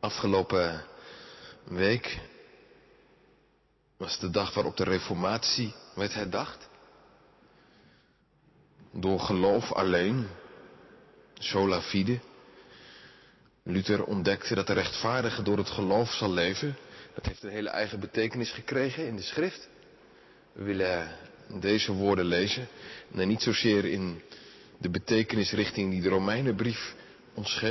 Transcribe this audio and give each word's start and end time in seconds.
Afgelopen 0.00 0.84
week 1.64 2.18
was 3.96 4.18
de 4.18 4.30
dag 4.30 4.54
waarop 4.54 4.76
de 4.76 4.84
reformatie 4.84 5.74
werd 5.94 6.14
herdacht. 6.14 6.68
Door 8.92 9.20
geloof 9.20 9.72
alleen, 9.72 10.26
sola 11.38 11.80
fide. 11.80 12.18
Luther 13.62 14.04
ontdekte 14.04 14.54
dat 14.54 14.66
de 14.66 14.72
rechtvaardige 14.72 15.42
door 15.42 15.56
het 15.58 15.70
geloof 15.70 16.12
zal 16.12 16.32
leven. 16.32 16.76
Dat 17.14 17.26
heeft 17.26 17.42
een 17.42 17.50
hele 17.50 17.68
eigen 17.68 18.00
betekenis 18.00 18.50
gekregen 18.50 19.06
in 19.06 19.16
de 19.16 19.22
schrift. 19.22 19.68
We 20.52 20.62
willen 20.62 21.08
deze 21.60 21.92
woorden 21.92 22.24
lezen. 22.24 22.68
En 23.14 23.28
niet 23.28 23.42
zozeer 23.42 23.84
in 23.84 24.22
de 24.78 24.90
betekenis 24.90 25.52
richting 25.52 25.90
die 25.90 26.02
de 26.02 26.08
Romeinenbrief 26.08 26.94
ons 27.36 27.62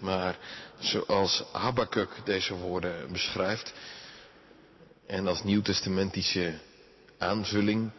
maar 0.00 0.38
zoals 0.78 1.44
Habakkuk 1.52 2.10
deze 2.24 2.54
woorden 2.54 3.12
beschrijft. 3.12 3.72
En 5.06 5.26
als 5.26 5.42
nieuwtestamentische 5.42 6.58
aanvulling 7.18 7.90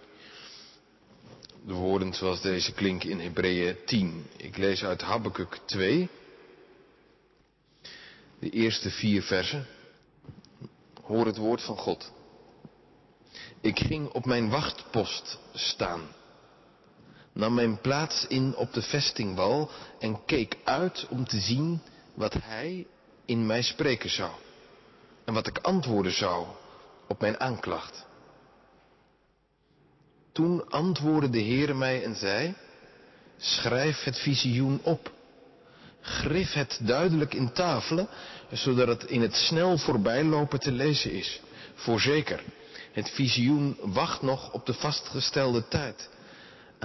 de 1.65 1.73
woorden 1.73 2.13
zoals 2.13 2.41
deze 2.41 2.73
klinken 2.73 3.09
in 3.09 3.19
Hebreeën 3.19 3.77
10. 3.85 4.25
Ik 4.37 4.57
lees 4.57 4.83
uit 4.83 5.01
Habakkuk 5.01 5.59
2, 5.65 6.09
de 8.39 8.49
eerste 8.49 8.89
vier 8.89 9.23
versen. 9.23 9.67
Hoor 11.01 11.25
het 11.25 11.37
woord 11.37 11.61
van 11.61 11.77
God. 11.77 12.11
Ik 13.61 13.79
ging 13.79 14.09
op 14.09 14.25
mijn 14.25 14.49
wachtpost 14.49 15.39
staan, 15.53 16.01
nam 17.35 17.53
mijn 17.53 17.81
plaats 17.81 18.27
in 18.27 18.55
op 18.55 18.73
de 18.73 18.81
vestingwal 18.81 19.69
en 19.99 20.25
keek 20.25 20.57
uit 20.63 21.07
om 21.09 21.27
te 21.27 21.39
zien 21.39 21.81
wat 22.13 22.33
hij 22.33 22.87
in 23.25 23.45
mij 23.45 23.61
spreken 23.61 24.09
zou 24.09 24.31
en 25.25 25.33
wat 25.33 25.47
ik 25.47 25.57
antwoorden 25.57 26.11
zou 26.11 26.45
op 27.07 27.21
mijn 27.21 27.39
aanklacht. 27.39 28.05
Toen 30.31 30.69
antwoordde 30.69 31.29
de 31.29 31.41
Heere 31.41 31.73
mij 31.73 32.03
en 32.03 32.15
zei, 32.15 32.55
schrijf 33.37 34.03
het 34.03 34.19
visioen 34.19 34.79
op. 34.83 35.11
Grif 36.01 36.53
het 36.53 36.79
duidelijk 36.81 37.33
in 37.33 37.51
tafelen, 37.51 38.07
zodat 38.51 38.87
het 38.87 39.03
in 39.03 39.21
het 39.21 39.35
snel 39.35 39.77
voorbijlopen 39.77 40.59
te 40.59 40.71
lezen 40.71 41.11
is. 41.11 41.41
Voorzeker, 41.73 42.43
het 42.91 43.09
visioen 43.09 43.77
wacht 43.81 44.21
nog 44.21 44.51
op 44.51 44.65
de 44.65 44.73
vastgestelde 44.73 45.67
tijd. 45.67 46.09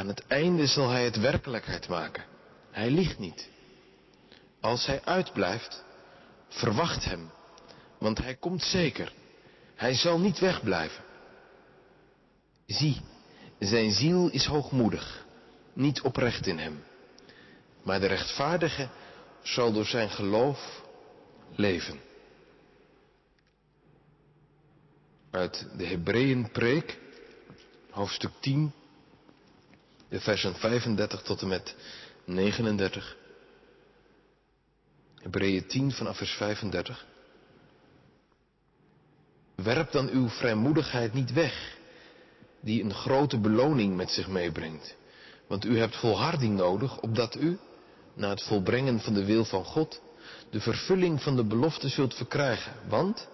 Aan 0.00 0.08
het 0.08 0.26
einde 0.26 0.66
zal 0.66 0.88
hij 0.88 1.04
het 1.04 1.16
werkelijkheid 1.16 1.88
maken. 1.88 2.24
Hij 2.70 2.90
liegt 2.90 3.18
niet. 3.18 3.48
Als 4.60 4.86
hij 4.86 5.04
uitblijft, 5.04 5.84
verwacht 6.48 7.04
hem, 7.04 7.30
want 7.98 8.18
hij 8.18 8.34
komt 8.34 8.62
zeker. 8.62 9.12
Hij 9.74 9.94
zal 9.94 10.18
niet 10.18 10.38
wegblijven. 10.38 11.04
Zie, 12.66 13.00
zijn 13.58 13.92
ziel 13.92 14.28
is 14.28 14.44
hoogmoedig, 14.44 15.26
niet 15.72 16.00
oprecht 16.00 16.46
in 16.46 16.58
hem. 16.58 16.82
Maar 17.82 18.00
de 18.00 18.06
rechtvaardige 18.06 18.88
zal 19.42 19.72
door 19.72 19.86
zijn 19.86 20.10
geloof 20.10 20.82
leven. 21.54 22.00
Uit 25.30 25.68
de 25.76 25.86
Hebreeën 25.86 26.50
preek, 26.50 26.98
hoofdstuk 27.90 28.32
10, 28.40 28.72
de 30.10 30.20
versen 30.20 30.54
35 30.54 31.22
tot 31.22 31.42
en 31.42 31.48
met 31.48 31.74
39. 32.24 33.16
Hebreeën 35.14 35.66
10 35.66 35.92
vanaf 35.92 36.16
vers 36.16 36.32
35. 36.32 37.06
Werp 39.54 39.92
dan 39.92 40.08
uw 40.08 40.28
vrijmoedigheid 40.28 41.12
niet 41.12 41.32
weg, 41.32 41.76
die 42.60 42.82
een 42.82 42.94
grote 42.94 43.38
beloning 43.38 43.96
met 43.96 44.10
zich 44.10 44.28
meebrengt. 44.28 44.96
Want 45.46 45.64
u 45.64 45.78
hebt 45.78 45.96
volharding 45.96 46.56
nodig, 46.56 47.00
opdat 47.00 47.34
u, 47.34 47.58
na 48.14 48.28
het 48.28 48.42
volbrengen 48.42 49.00
van 49.00 49.14
de 49.14 49.24
wil 49.24 49.44
van 49.44 49.64
God, 49.64 50.00
de 50.50 50.60
vervulling 50.60 51.22
van 51.22 51.36
de 51.36 51.44
belofte 51.44 51.88
zult 51.88 52.14
verkrijgen. 52.14 52.72
Want, 52.88 53.28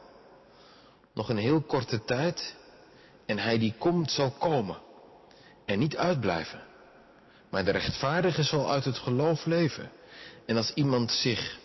nog 1.15 1.29
een 1.29 1.37
heel 1.37 1.61
korte 1.61 2.05
tijd, 2.05 2.55
en 3.27 3.39
hij 3.39 3.59
die 3.59 3.75
komt 3.79 4.11
zal 4.11 4.31
komen, 4.31 4.85
en 5.67 5.79
niet 5.79 5.97
uitblijven. 5.97 6.63
Maar 7.51 7.65
de 7.65 7.71
rechtvaardige 7.71 8.43
zal 8.43 8.71
uit 8.71 8.85
het 8.85 8.99
geloof 8.99 9.45
leven. 9.45 9.91
En 10.47 10.57
als 10.57 10.75
iemand 10.75 11.13
zich 11.13 11.59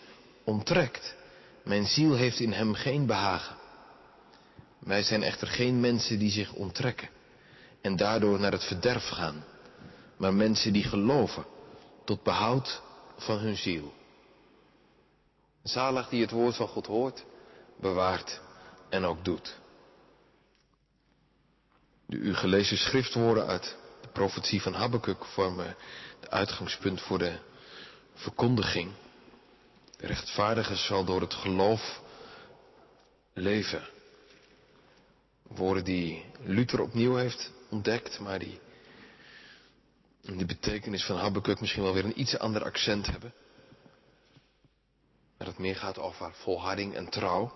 onttrekt, 0.44 1.16
mijn 1.64 1.86
ziel 1.86 2.14
heeft 2.14 2.40
in 2.40 2.52
hem 2.52 2.74
geen 2.74 3.06
behagen. 3.06 3.56
Wij 4.78 5.02
zijn 5.02 5.22
echter 5.22 5.48
geen 5.48 5.80
mensen 5.80 6.18
die 6.18 6.30
zich 6.30 6.52
onttrekken 6.52 7.08
en 7.80 7.96
daardoor 7.96 8.40
naar 8.40 8.52
het 8.52 8.64
verderf 8.64 9.08
gaan, 9.08 9.44
maar 10.16 10.34
mensen 10.34 10.72
die 10.72 10.84
geloven 10.84 11.44
tot 12.04 12.22
behoud 12.22 12.82
van 13.16 13.38
hun 13.38 13.56
ziel. 13.56 13.92
Zalig 15.62 16.08
die 16.08 16.20
het 16.20 16.30
woord 16.30 16.56
van 16.56 16.68
God 16.68 16.86
hoort, 16.86 17.24
bewaart 17.80 18.40
en 18.88 19.04
ook 19.04 19.24
doet. 19.24 19.60
De 22.06 22.16
u 22.16 22.34
gelezen 22.34 22.76
schriftwoorden 22.76 23.46
uit 23.46 23.76
profetie 24.12 24.62
van 24.62 24.74
Habakkuk 24.74 25.24
vormen 25.24 25.76
het 26.20 26.30
uitgangspunt 26.30 27.00
voor 27.00 27.18
de 27.18 27.38
verkondiging. 28.14 28.92
De 29.96 30.06
rechtvaardige 30.06 30.76
zal 30.76 31.04
door 31.04 31.20
het 31.20 31.34
geloof 31.34 32.00
leven. 33.32 33.88
Woorden 35.42 35.84
die 35.84 36.24
Luther 36.44 36.80
opnieuw 36.80 37.14
heeft 37.14 37.52
ontdekt, 37.70 38.18
maar 38.18 38.38
die 38.38 38.60
in 40.22 40.38
de 40.38 40.46
betekenis 40.46 41.04
van 41.04 41.16
Habakkuk 41.16 41.60
misschien 41.60 41.82
wel 41.82 41.94
weer 41.94 42.04
een 42.04 42.20
iets 42.20 42.38
ander 42.38 42.64
accent 42.64 43.06
hebben. 43.06 43.34
Dat 45.36 45.46
het 45.46 45.58
meer 45.58 45.76
gaat 45.76 45.98
over 45.98 46.34
volharding 46.34 46.94
en 46.94 47.08
trouw. 47.08 47.52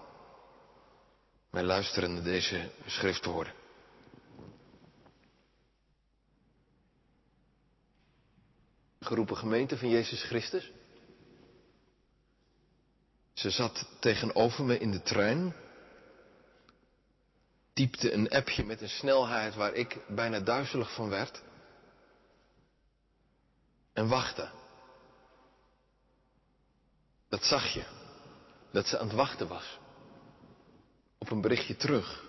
Wij 1.51 1.63
luisteren 1.63 2.15
naar 2.15 2.23
deze 2.23 2.71
schriftwoorden. 2.87 3.53
Geroepen 9.07 9.37
gemeente 9.37 9.79
van 9.79 9.89
Jezus 9.89 10.23
Christus. 10.23 10.73
Ze 13.33 13.51
zat 13.51 13.89
tegenover 14.01 14.65
me 14.65 14.79
in 14.79 14.91
de 14.91 15.03
trein 15.03 15.55
typte 17.73 18.13
een 18.13 18.29
appje 18.31 18.65
met 18.65 18.81
een 18.81 18.89
snelheid 18.89 19.55
waar 19.55 19.73
ik 19.75 19.99
bijna 20.09 20.41
duizelig 20.41 20.95
van 20.95 21.09
werd. 21.09 21.43
En 23.93 24.09
wachtte. 24.09 24.51
Dat 27.29 27.45
zag 27.45 27.73
je. 27.73 27.85
Dat 28.73 28.87
ze 28.87 28.99
aan 28.99 29.07
het 29.07 29.17
wachten 29.17 29.49
was. 29.49 29.79
Op 31.19 31.31
een 31.31 31.41
berichtje 31.41 31.77
terug. 31.77 32.25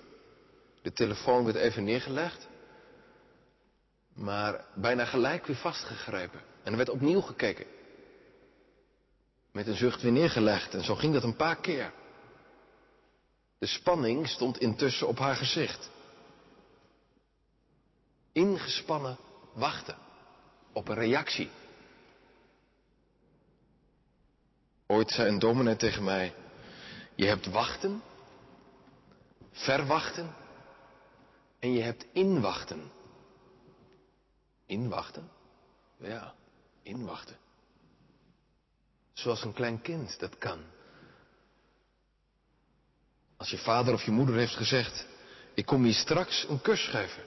De 0.82 0.92
telefoon 0.94 1.46
werd 1.46 1.58
even 1.58 1.84
neergelegd. 1.84 2.48
Maar 4.14 4.66
bijna 4.76 5.06
gelijk 5.06 5.46
weer 5.46 5.56
vastgegrepen. 5.56 6.56
En 6.68 6.74
er 6.74 6.80
werd 6.80 6.90
opnieuw 6.90 7.22
gekeken. 7.22 7.66
Met 9.52 9.68
een 9.68 9.76
zucht 9.76 10.02
weer 10.02 10.12
neergelegd. 10.12 10.74
En 10.74 10.84
zo 10.84 10.96
ging 10.96 11.14
dat 11.14 11.24
een 11.24 11.36
paar 11.36 11.56
keer. 11.56 11.94
De 13.58 13.66
spanning 13.66 14.28
stond 14.28 14.58
intussen 14.58 15.08
op 15.08 15.18
haar 15.18 15.36
gezicht. 15.36 15.90
Ingespannen 18.32 19.18
wachten 19.54 19.98
op 20.74 20.88
een 20.88 20.96
reactie. 20.96 21.50
Ooit 24.88 25.12
zei 25.12 25.30
een 25.30 25.40
dominee 25.40 25.76
tegen 25.76 26.04
mij, 26.04 26.34
je 27.16 27.26
hebt 27.26 27.46
wachten, 27.52 28.02
verwachten 29.52 30.36
en 31.60 31.74
je 31.74 31.82
hebt 31.82 32.06
inwachten. 32.12 32.92
Inwachten? 34.66 35.30
Ja, 35.98 36.36
inwachten. 36.88 37.38
Zoals 39.14 39.44
een 39.44 39.54
klein 39.54 39.82
kind 39.82 40.20
dat 40.20 40.38
kan. 40.38 40.60
Als 43.38 43.50
je 43.50 43.58
vader 43.58 43.94
of 43.94 44.04
je 44.04 44.12
moeder 44.12 44.36
heeft 44.36 44.56
gezegd, 44.56 45.08
ik 45.54 45.66
kom 45.66 45.86
je 45.86 45.94
straks 45.94 46.48
een 46.50 46.62
kus 46.62 46.88
geven. 46.88 47.24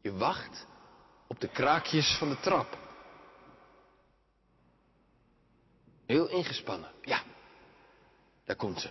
Je 0.00 0.12
wacht 0.12 0.66
op 1.26 1.40
de 1.40 1.48
kraakjes 1.48 2.16
van 2.18 2.28
de 2.28 2.40
trap. 2.40 2.78
Heel 6.06 6.28
ingespannen. 6.28 6.90
Ja, 7.02 7.22
daar 8.44 8.56
komt 8.56 8.80
ze. 8.80 8.90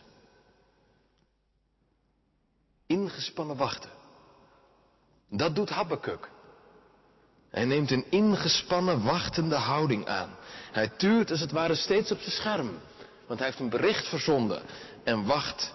Ingespannen 2.85 3.57
wachten. 3.57 3.91
Dat 5.29 5.55
doet 5.55 5.69
Habakkuk. 5.69 6.29
Hij 7.49 7.65
neemt 7.65 7.91
een 7.91 8.05
ingespannen 8.09 9.03
wachtende 9.03 9.55
houding 9.55 10.07
aan. 10.07 10.35
Hij 10.71 10.87
tuurt 10.87 11.31
als 11.31 11.39
het 11.39 11.51
ware 11.51 11.75
steeds 11.75 12.11
op 12.11 12.19
zijn 12.19 12.31
scherm. 12.31 12.79
Want 13.27 13.39
hij 13.39 13.47
heeft 13.47 13.59
een 13.59 13.69
bericht 13.69 14.07
verzonden 14.07 14.61
en 15.03 15.25
wacht 15.25 15.73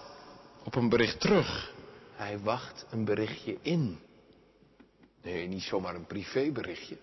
op 0.64 0.74
een 0.74 0.88
bericht 0.88 1.20
terug. 1.20 1.72
Hij 2.14 2.38
wacht 2.38 2.86
een 2.90 3.04
berichtje 3.04 3.58
in. 3.62 4.00
Nee, 5.22 5.48
niet 5.48 5.62
zomaar 5.62 5.94
een 5.94 6.06
privéberichtje. 6.06 6.96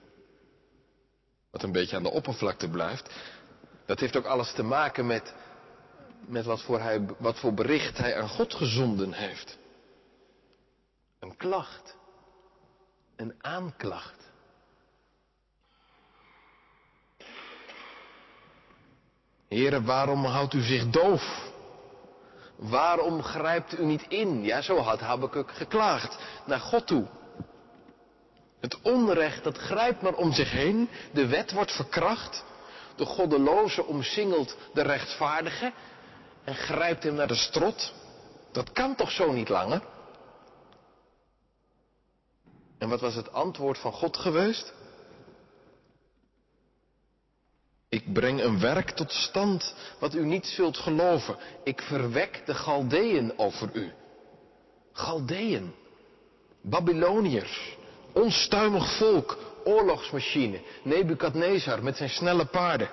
Wat 1.52 1.64
een 1.64 1.72
beetje 1.72 1.96
aan 1.96 2.04
de 2.04 2.12
oppervlakte 2.12 2.70
blijft. 2.70 3.10
Dat 3.86 4.00
heeft 4.00 4.18
ook 4.18 4.26
alles 4.26 4.54
te 4.54 4.64
maken 4.64 5.06
met, 5.06 5.34
met 6.28 6.46
wat, 6.46 6.62
voor 6.62 6.80
hij, 6.80 7.06
wat 7.18 7.40
voor 7.40 7.54
bericht 7.54 7.98
hij 7.98 8.22
aan 8.22 8.30
God 8.30 8.54
gezonden 8.54 9.14
heeft. 9.14 9.58
Een 11.20 11.38
klacht. 11.38 11.96
Een 13.16 13.34
aanklacht. 13.38 14.29
Heren, 19.50 19.86
waarom 19.86 20.26
houdt 20.26 20.54
u 20.54 20.62
zich 20.62 20.90
doof? 20.90 21.52
Waarom 22.56 23.24
grijpt 23.24 23.80
u 23.80 23.86
niet 23.86 24.06
in? 24.08 24.44
Ja, 24.44 24.62
zo 24.62 24.78
had 24.78 25.00
Habakkuk 25.00 25.52
geklaagd 25.52 26.18
naar 26.46 26.60
God 26.60 26.88
toe. 26.88 27.08
Het 28.60 28.82
onrecht 28.82 29.44
dat 29.44 29.58
grijpt 29.58 30.02
maar 30.02 30.14
om 30.14 30.32
zich 30.32 30.52
heen. 30.52 30.90
De 31.14 31.28
wet 31.28 31.52
wordt 31.52 31.72
verkracht. 31.72 32.44
De 32.96 33.06
goddeloze 33.06 33.86
omsingelt 33.86 34.58
de 34.74 34.82
rechtvaardige 34.82 35.74
en 36.44 36.56
grijpt 36.56 37.04
hem 37.04 37.14
naar 37.14 37.28
de 37.28 37.36
strot. 37.36 37.94
Dat 38.52 38.72
kan 38.72 38.96
toch 38.96 39.12
zo 39.12 39.32
niet 39.32 39.50
langer? 39.50 39.82
En 42.78 42.90
wat 42.90 43.02
was 43.02 43.16
het 43.16 43.34
antwoord 43.34 43.78
van 43.78 43.92
God 43.92 44.18
geweest? 44.18 44.74
Ik 47.90 48.14
breng 48.14 48.42
een 48.42 48.60
werk 48.60 48.90
tot 48.90 49.12
stand 49.12 49.76
wat 50.00 50.14
u 50.16 50.26
niet 50.26 50.46
zult 50.46 50.78
geloven. 50.78 51.38
Ik 51.64 51.82
verwek 51.82 52.42
de 52.46 52.54
Galdeën 52.54 53.38
over 53.38 53.70
u. 53.74 53.92
Galdeën, 54.92 55.74
Babyloniërs, 56.62 57.78
onstuimig 58.14 58.98
volk, 58.98 59.38
oorlogsmachine, 59.64 60.62
Nebukadnezar 60.84 61.84
met 61.84 61.98
zijn 61.98 62.10
snelle 62.10 62.46
paarden. 62.46 62.90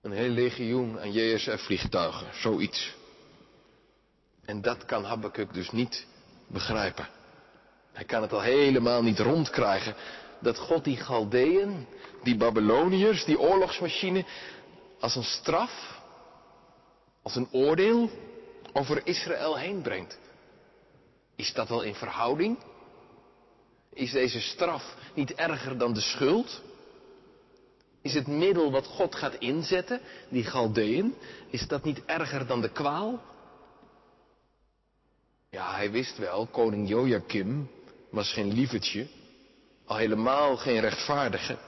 Een 0.00 0.12
heel 0.12 0.30
legioen 0.30 1.00
aan 1.00 1.12
JSF-vliegtuigen, 1.12 2.26
zoiets. 2.34 2.94
En 4.44 4.62
dat 4.62 4.84
kan 4.84 5.04
Habakkuk 5.04 5.54
dus 5.54 5.70
niet 5.70 6.06
begrijpen. 6.46 7.08
Hij 7.92 8.04
kan 8.04 8.22
het 8.22 8.32
al 8.32 8.40
helemaal 8.40 9.02
niet 9.02 9.18
rondkrijgen 9.18 9.94
dat 10.42 10.58
God 10.58 10.84
die 10.84 10.96
Galdeën, 10.96 11.86
die 12.22 12.36
Babyloniërs, 12.36 13.24
die 13.24 13.38
oorlogsmachine, 13.38 14.24
als 15.00 15.16
een 15.16 15.24
straf, 15.24 16.00
als 17.22 17.36
een 17.36 17.48
oordeel 17.52 18.10
over 18.72 19.06
Israël 19.06 19.56
heen 19.58 19.82
brengt. 19.82 20.18
Is 21.36 21.52
dat 21.52 21.68
wel 21.68 21.82
in 21.82 21.94
verhouding? 21.94 22.58
Is 23.92 24.12
deze 24.12 24.40
straf 24.40 24.96
niet 25.14 25.34
erger 25.34 25.78
dan 25.78 25.92
de 25.92 26.00
schuld? 26.00 26.62
Is 28.02 28.14
het 28.14 28.26
middel 28.26 28.70
wat 28.70 28.86
God 28.86 29.14
gaat 29.14 29.34
inzetten, 29.34 30.00
die 30.28 30.44
Galdeën, 30.44 31.14
is 31.50 31.66
dat 31.68 31.84
niet 31.84 32.04
erger 32.04 32.46
dan 32.46 32.60
de 32.60 32.70
kwaal? 32.70 33.22
Ja, 35.50 35.74
hij 35.74 35.90
wist 35.90 36.18
wel, 36.18 36.46
koning 36.46 36.88
Joachim 36.88 37.70
was 38.10 38.32
geen 38.32 38.52
lievertje, 38.52 39.06
al 39.84 39.96
helemaal 39.96 40.56
geen 40.56 40.80
rechtvaardige. 40.80 41.58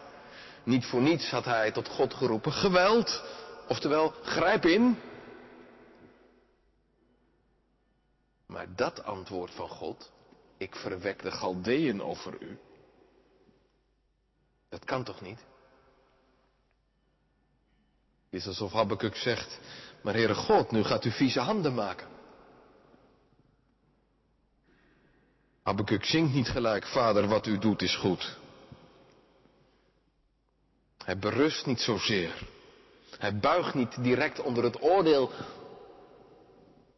Niet 0.65 0.85
voor 0.87 1.01
niets 1.01 1.31
had 1.31 1.45
hij 1.45 1.73
tot 1.73 1.89
God 1.89 2.15
geroepen, 2.15 2.53
geweld, 2.53 3.23
oftewel 3.69 4.09
grijp 4.23 4.65
in. 4.65 4.99
Maar 8.47 8.67
dat 8.77 9.05
antwoord 9.05 9.51
van 9.51 9.69
God, 9.69 10.13
ik 10.57 10.77
verwek 10.77 11.23
de 11.23 11.31
Galdeën 11.31 12.03
over 12.03 12.37
u, 12.41 12.59
dat 14.69 14.85
kan 14.85 15.05
toch 15.05 15.21
niet? 15.21 15.39
Het 18.31 18.41
is 18.41 18.47
alsof 18.47 18.73
Habakkuk 18.73 19.17
zegt, 19.17 19.59
maar 20.03 20.15
Heere 20.15 20.35
God, 20.35 20.71
nu 20.71 20.85
gaat 20.85 21.05
u 21.05 21.11
vieze 21.11 21.41
handen 21.41 21.75
maken. 21.75 22.14
Habakkuk 25.65 26.05
zingt 26.05 26.35
niet 26.35 26.49
gelijk, 26.49 26.87
vader, 26.87 27.29
wat 27.29 27.47
u 27.47 27.59
doet 27.59 27.83
is 27.83 27.97
goed. 27.97 28.37
Hij 31.05 31.19
berust 31.19 31.67
niet 31.67 31.81
zozeer. 31.81 32.47
Hij 33.19 33.39
buigt 33.39 33.75
niet 33.75 34.03
direct 34.03 34.41
onder 34.41 34.65
het 34.65 34.83
oordeel. 34.83 35.31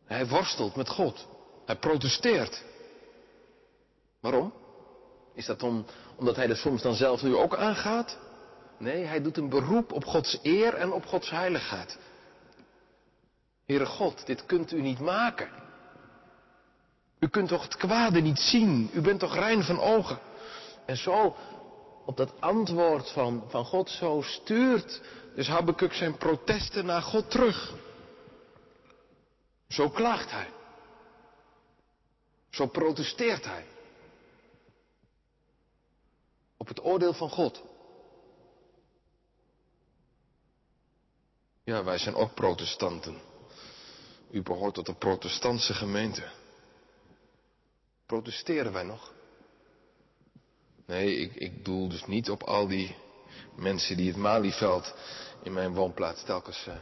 Hij 0.04 0.26
worstelt 0.26 0.76
met 0.76 0.88
God. 0.88 1.26
Hij 1.66 1.76
protesteert. 1.76 2.64
Waarom? 4.20 4.52
Is 5.34 5.46
dat 5.46 5.62
om, 5.62 5.86
omdat 6.16 6.36
hij 6.36 6.48
er 6.48 6.56
soms 6.56 6.82
dan 6.82 6.94
zelf 6.94 7.22
nu 7.22 7.36
ook 7.36 7.56
aangaat? 7.56 8.18
Nee, 8.78 9.04
hij 9.04 9.22
doet 9.22 9.36
een 9.36 9.48
beroep 9.48 9.92
op 9.92 10.04
Gods 10.04 10.38
eer 10.42 10.74
en 10.74 10.92
op 10.92 11.06
Gods 11.06 11.30
heiligheid. 11.30 11.98
Heere 13.66 13.86
God, 13.86 14.26
dit 14.26 14.46
kunt 14.46 14.72
u 14.72 14.80
niet 14.80 15.00
maken. 15.00 15.65
U 17.18 17.28
kunt 17.28 17.48
toch 17.48 17.62
het 17.62 17.76
kwade 17.76 18.20
niet 18.20 18.38
zien? 18.38 18.90
U 18.92 19.00
bent 19.00 19.20
toch 19.20 19.34
rein 19.34 19.62
van 19.62 19.80
ogen? 19.80 20.18
En 20.86 20.96
zo, 20.96 21.36
op 22.04 22.16
dat 22.16 22.40
antwoord 22.40 23.10
van, 23.10 23.44
van 23.48 23.64
God, 23.64 23.90
zo 23.90 24.22
stuurt 24.22 25.00
dus 25.34 25.48
Habakkuk 25.48 25.92
zijn 25.92 26.16
protesten 26.16 26.84
naar 26.86 27.02
God 27.02 27.30
terug. 27.30 27.74
Zo 29.68 29.88
klaagt 29.88 30.30
hij. 30.30 30.50
Zo 32.50 32.66
protesteert 32.66 33.44
hij. 33.44 33.66
Op 36.56 36.68
het 36.68 36.84
oordeel 36.84 37.12
van 37.12 37.30
God. 37.30 37.62
Ja, 41.64 41.84
wij 41.84 41.98
zijn 41.98 42.14
ook 42.14 42.34
protestanten. 42.34 43.20
U 44.30 44.42
behoort 44.42 44.74
tot 44.74 44.86
de 44.86 44.94
protestantse 44.94 45.74
gemeente. 45.74 46.30
Protesteren 48.06 48.72
wij 48.72 48.82
nog? 48.82 49.14
Nee, 50.86 51.16
ik, 51.16 51.34
ik 51.34 51.64
doel 51.64 51.88
dus 51.88 52.06
niet 52.06 52.30
op 52.30 52.42
al 52.42 52.68
die 52.68 52.96
mensen 53.56 53.96
die 53.96 54.08
het 54.08 54.16
Malieveld 54.16 54.94
in 55.42 55.52
mijn 55.52 55.74
woonplaats 55.74 56.24
telkens. 56.24 56.66
Uh... 56.66 56.74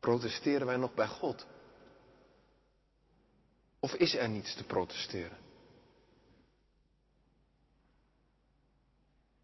Protesteren 0.00 0.66
wij 0.66 0.76
nog 0.76 0.94
bij 0.94 1.06
God? 1.06 1.46
Of 3.80 3.94
is 3.94 4.14
er 4.14 4.28
niets 4.28 4.54
te 4.54 4.64
protesteren? 4.64 5.38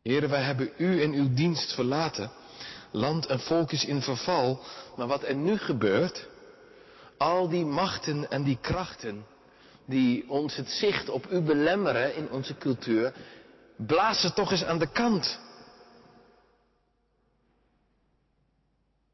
Heren, 0.03 0.31
wij 0.31 0.43
hebben 0.43 0.73
u 0.77 1.03
en 1.03 1.13
uw 1.13 1.35
dienst 1.35 1.75
verlaten. 1.75 2.31
Land 2.91 3.27
en 3.27 3.41
volk 3.41 3.73
is 3.73 3.85
in 3.85 4.03
verval. 4.03 4.61
Maar 4.97 5.07
wat 5.07 5.23
er 5.23 5.35
nu 5.35 5.57
gebeurt, 5.57 6.29
al 7.19 7.49
die 7.49 7.65
machten 7.65 8.31
en 8.31 8.43
die 8.43 8.59
krachten 8.61 9.25
die 9.89 10.29
ons 10.29 10.57
het 10.57 10.69
zicht 10.69 11.09
op 11.09 11.31
u 11.31 11.41
belemmeren 11.41 12.15
in 12.15 12.31
onze 12.31 12.57
cultuur, 12.57 13.13
blaas 13.77 14.21
ze 14.21 14.33
toch 14.33 14.51
eens 14.51 14.65
aan 14.65 14.79
de 14.79 14.91
kant. 14.91 15.39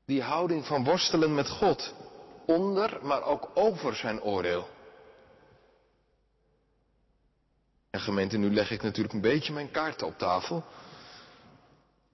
Die 0.06 0.22
houding 0.22 0.66
van 0.66 0.84
worstelen 0.84 1.34
met 1.34 1.48
God, 1.48 1.94
onder, 2.46 2.98
maar 3.02 3.22
ook 3.22 3.50
over 3.54 3.94
zijn 3.94 4.22
oordeel. 4.22 4.68
En 7.90 8.00
gemeente, 8.00 8.36
nu 8.36 8.54
leg 8.54 8.70
ik 8.70 8.82
natuurlijk 8.82 9.14
een 9.14 9.20
beetje 9.20 9.52
mijn 9.52 9.70
kaarten 9.70 10.06
op 10.06 10.18
tafel. 10.18 10.64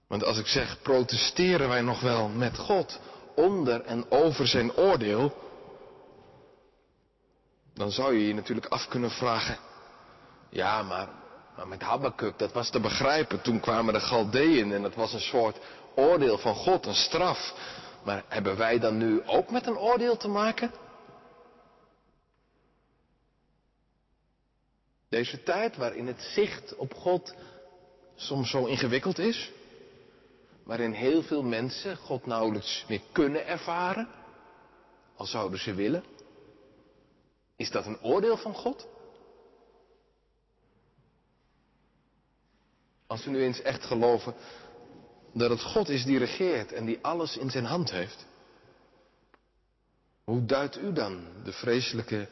Want 0.07 0.23
als 0.23 0.37
ik 0.37 0.47
zeg, 0.47 0.81
protesteren 0.81 1.69
wij 1.69 1.81
nog 1.81 2.01
wel 2.01 2.27
met 2.27 2.57
God 2.57 2.99
onder 3.35 3.81
en 3.81 4.11
over 4.11 4.47
zijn 4.47 4.75
oordeel, 4.75 5.33
dan 7.73 7.91
zou 7.91 8.13
je 8.13 8.27
je 8.27 8.33
natuurlijk 8.33 8.67
af 8.67 8.87
kunnen 8.87 9.11
vragen, 9.11 9.57
ja, 10.49 10.83
maar, 10.83 11.07
met 11.65 11.81
Habakkuk, 11.81 12.39
dat 12.39 12.51
was 12.53 12.69
te 12.69 12.79
begrijpen. 12.79 13.41
Toen 13.41 13.59
kwamen 13.59 13.93
de 13.93 13.99
Galdeën 13.99 14.73
en 14.73 14.81
dat 14.81 14.95
was 14.95 15.13
een 15.13 15.19
soort 15.19 15.57
oordeel 15.95 16.37
van 16.37 16.55
God, 16.55 16.85
een 16.85 16.93
straf. 16.93 17.53
Maar 18.03 18.23
hebben 18.27 18.57
wij 18.57 18.79
dan 18.79 18.97
nu 18.97 19.21
ook 19.25 19.51
met 19.51 19.67
een 19.67 19.77
oordeel 19.77 20.17
te 20.17 20.27
maken? 20.27 20.71
Deze 25.09 25.43
tijd 25.43 25.77
waarin 25.77 26.07
het 26.07 26.21
zicht 26.21 26.75
op 26.75 26.93
God 26.93 27.35
soms 28.15 28.49
zo 28.49 28.65
ingewikkeld 28.65 29.19
is, 29.19 29.51
waarin 30.63 30.91
heel 30.91 31.23
veel 31.23 31.43
mensen 31.43 31.97
God 31.97 32.25
nauwelijks 32.25 32.85
meer 32.87 33.01
kunnen 33.11 33.47
ervaren, 33.47 34.07
al 35.15 35.25
zouden 35.25 35.59
ze 35.59 35.73
willen. 35.73 36.03
Is 37.61 37.71
dat 37.71 37.85
een 37.85 38.01
oordeel 38.01 38.37
van 38.37 38.53
God? 38.53 38.87
Als 43.07 43.23
we 43.23 43.29
nu 43.29 43.43
eens 43.43 43.61
echt 43.61 43.83
geloven 43.83 44.33
dat 45.33 45.49
het 45.49 45.61
God 45.61 45.89
is 45.89 46.03
die 46.03 46.17
regeert 46.17 46.71
en 46.71 46.85
die 46.85 46.99
alles 47.01 47.37
in 47.37 47.49
zijn 47.49 47.65
hand 47.65 47.91
heeft. 47.91 48.25
Hoe 50.23 50.45
duidt 50.45 50.77
u 50.77 50.93
dan 50.93 51.27
de 51.43 51.51
vreselijke 51.51 52.29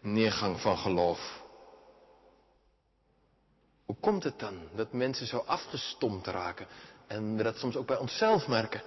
neergang 0.00 0.60
van 0.60 0.78
geloof? 0.78 1.42
Hoe 3.84 3.96
komt 4.00 4.24
het 4.24 4.38
dan 4.38 4.68
dat 4.74 4.92
mensen 4.92 5.26
zo 5.26 5.38
afgestompt 5.38 6.26
raken 6.26 6.66
en 7.06 7.36
we 7.36 7.42
dat 7.42 7.56
soms 7.56 7.76
ook 7.76 7.86
bij 7.86 7.98
onszelf 7.98 8.46
merken? 8.46 8.82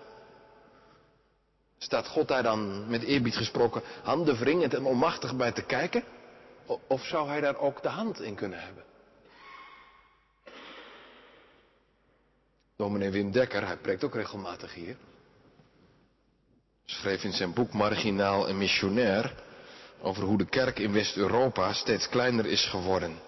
Staat 1.84 2.08
God 2.08 2.28
daar 2.28 2.44
dan 2.44 2.90
met 2.90 3.04
eerbied 3.04 3.36
gesproken 3.36 3.82
handen 4.04 4.36
wringend 4.36 4.74
en 4.74 4.86
onmachtig 4.86 5.36
bij 5.36 5.52
te 5.52 5.62
kijken? 5.62 6.04
Of 6.88 7.06
zou 7.06 7.28
hij 7.28 7.42
daar 7.42 7.58
ook 7.58 7.82
de 7.82 7.90
hand 7.90 8.22
in 8.22 8.36
kunnen 8.36 8.60
hebben? 8.60 8.84
Dominee 12.78 13.10
Wim 13.10 13.32
Dekker, 13.32 13.66
hij 13.66 13.78
preekt 13.78 14.04
ook 14.04 14.16
regelmatig 14.16 14.74
hier. 14.74 14.96
Schreef 16.86 17.24
in 17.24 17.34
zijn 17.34 17.54
boek 17.54 17.74
Marginaal 17.74 18.48
en 18.48 18.58
Missionair 18.58 19.36
over 20.02 20.24
hoe 20.24 20.38
de 20.38 20.46
kerk 20.46 20.80
in 20.80 20.94
West-Europa 20.94 21.74
steeds 21.74 22.10
kleiner 22.10 22.46
is 22.46 22.66
geworden. 22.66 23.20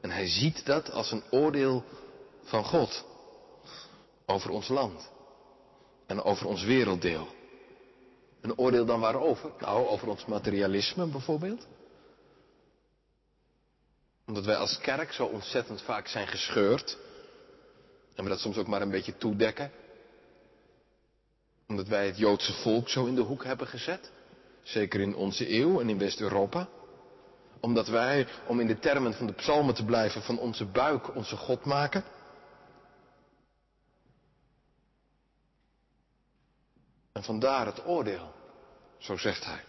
En 0.00 0.10
hij 0.10 0.26
ziet 0.26 0.66
dat 0.66 0.90
als 0.90 1.12
een 1.12 1.22
oordeel 1.30 1.84
van 2.42 2.64
God 2.64 3.04
over 4.26 4.50
ons 4.50 4.68
land 4.68 5.10
en 6.06 6.22
over 6.22 6.46
ons 6.46 6.62
werelddeel. 6.62 7.35
Een 8.46 8.58
oordeel 8.58 8.84
dan 8.84 9.00
waarover? 9.00 9.50
Nou, 9.58 9.86
over 9.86 10.08
ons 10.08 10.24
materialisme 10.24 11.06
bijvoorbeeld. 11.06 11.66
Omdat 14.26 14.44
wij 14.44 14.56
als 14.56 14.78
kerk 14.78 15.12
zo 15.12 15.24
ontzettend 15.24 15.82
vaak 15.82 16.06
zijn 16.06 16.26
gescheurd. 16.26 16.98
En 18.14 18.24
we 18.24 18.30
dat 18.30 18.40
soms 18.40 18.56
ook 18.56 18.66
maar 18.66 18.82
een 18.82 18.90
beetje 18.90 19.16
toedekken. 19.16 19.70
Omdat 21.68 21.88
wij 21.88 22.06
het 22.06 22.18
Joodse 22.18 22.52
volk 22.52 22.88
zo 22.88 23.04
in 23.04 23.14
de 23.14 23.20
hoek 23.20 23.44
hebben 23.44 23.66
gezet. 23.66 24.10
Zeker 24.62 25.00
in 25.00 25.14
onze 25.14 25.50
eeuw 25.50 25.80
en 25.80 25.88
in 25.88 25.98
West-Europa. 25.98 26.68
Omdat 27.60 27.88
wij, 27.88 28.26
om 28.46 28.60
in 28.60 28.66
de 28.66 28.78
termen 28.78 29.14
van 29.14 29.26
de 29.26 29.32
psalmen 29.32 29.74
te 29.74 29.84
blijven, 29.84 30.22
van 30.22 30.38
onze 30.38 30.64
buik 30.64 31.14
onze 31.14 31.36
God 31.36 31.64
maken. 31.64 32.04
En 37.16 37.22
vandaar 37.22 37.66
het 37.66 37.86
oordeel. 37.86 38.32
Zo 38.98 39.16
zegt 39.16 39.44
hij. 39.44 39.64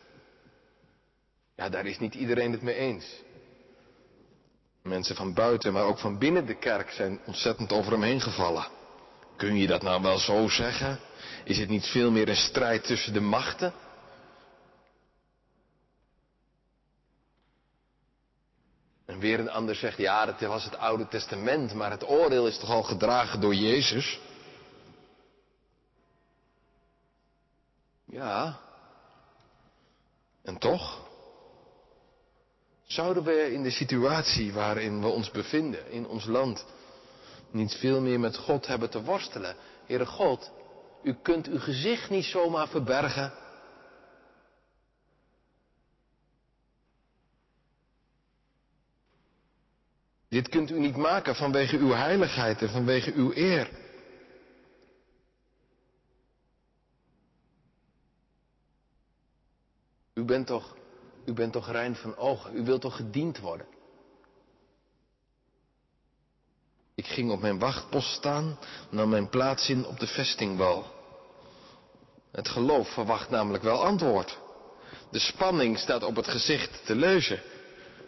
Ja, 1.55 1.69
daar 1.69 1.85
is 1.85 1.99
niet 1.99 2.13
iedereen 2.13 2.51
het 2.51 2.61
mee 2.61 2.75
eens. 2.75 3.05
Mensen 4.83 5.15
van 5.15 5.33
buiten, 5.33 5.73
maar 5.73 5.83
ook 5.83 5.99
van 5.99 6.17
binnen 6.17 6.45
de 6.45 6.55
kerk 6.55 6.91
zijn 6.91 7.19
ontzettend 7.25 7.71
over 7.71 7.91
hem 7.91 8.01
heen 8.01 8.21
gevallen. 8.21 8.67
Kun 9.35 9.57
je 9.57 9.67
dat 9.67 9.81
nou 9.81 10.01
wel 10.01 10.17
zo 10.17 10.47
zeggen? 10.47 10.99
Is 11.43 11.57
het 11.57 11.69
niet 11.69 11.85
veel 11.85 12.11
meer 12.11 12.29
een 12.29 12.35
strijd 12.35 12.83
tussen 12.83 13.13
de 13.13 13.21
machten? 13.21 13.73
En 19.05 19.19
weer 19.19 19.39
een 19.39 19.49
ander 19.49 19.75
zegt, 19.75 19.97
ja, 19.97 20.25
dat 20.25 20.39
was 20.39 20.63
het 20.63 20.77
Oude 20.77 21.07
Testament, 21.07 21.73
maar 21.73 21.91
het 21.91 22.07
oordeel 22.07 22.47
is 22.47 22.57
toch 22.57 22.69
al 22.69 22.83
gedragen 22.83 23.41
door 23.41 23.55
Jezus? 23.55 24.19
Ja. 28.17 28.59
En 30.43 30.57
toch? 30.57 31.05
Zouden 32.83 33.23
we 33.23 33.51
in 33.53 33.63
de 33.63 33.71
situatie 33.71 34.53
waarin 34.53 35.01
we 35.01 35.07
ons 35.07 35.31
bevinden, 35.31 35.91
in 35.91 36.07
ons 36.07 36.25
land, 36.25 36.65
niet 37.51 37.73
veel 37.73 38.01
meer 38.01 38.19
met 38.19 38.37
God 38.37 38.67
hebben 38.67 38.89
te 38.89 39.03
worstelen? 39.03 39.55
Heere 39.85 40.05
God, 40.05 40.51
u 41.03 41.13
kunt 41.21 41.47
uw 41.47 41.59
gezicht 41.59 42.09
niet 42.09 42.25
zomaar 42.25 42.67
verbergen. 42.67 43.33
Dit 50.29 50.49
kunt 50.49 50.71
u 50.71 50.79
niet 50.79 50.95
maken 50.95 51.35
vanwege 51.35 51.77
uw 51.77 51.91
heiligheid 51.91 52.61
en 52.61 52.69
vanwege 52.69 53.13
uw 53.13 53.31
eer. 53.33 53.69
Bent 60.27 60.47
toch, 60.47 60.75
u 61.25 61.33
bent 61.33 61.53
toch 61.53 61.71
rein 61.71 61.95
van 61.95 62.17
ogen. 62.17 62.55
U 62.55 62.63
wilt 62.63 62.81
toch 62.81 62.95
gediend 62.95 63.39
worden. 63.39 63.67
Ik 66.95 67.07
ging 67.07 67.31
op 67.31 67.41
mijn 67.41 67.59
wachtpost 67.59 68.13
staan, 68.13 68.57
nam 68.89 69.09
mijn 69.09 69.29
plaats 69.29 69.69
in 69.69 69.85
op 69.85 69.99
de 69.99 70.07
vestingwal. 70.07 70.85
Het 72.31 72.49
geloof 72.49 72.93
verwacht 72.93 73.29
namelijk 73.29 73.63
wel 73.63 73.83
antwoord. 73.83 74.37
De 75.11 75.19
spanning 75.19 75.77
staat 75.79 76.03
op 76.03 76.15
het 76.15 76.27
gezicht 76.27 76.85
te 76.85 76.95
lezen. 76.95 77.41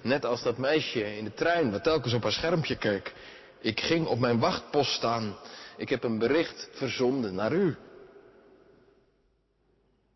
Net 0.02 0.26
als 0.26 0.44
dat 0.44 0.58
meisje 0.58 1.18
in 1.18 1.24
de 1.24 1.34
trein 1.34 1.72
wat 1.72 1.84
telkens 1.84 2.14
op 2.14 2.24
haar 2.24 2.32
schermpje 2.32 2.76
keek. 2.76 3.14
Ik 3.60 3.80
ging 3.80 4.08
op 4.08 4.20
mijn 4.20 4.40
wachtpost 4.40 4.92
staan. 4.92 5.38
Ik 5.78 5.90
heb 5.90 6.04
een 6.04 6.20
bericht 6.20 6.70
verzonden 6.72 7.36
naar 7.36 7.54
u. 7.54 7.78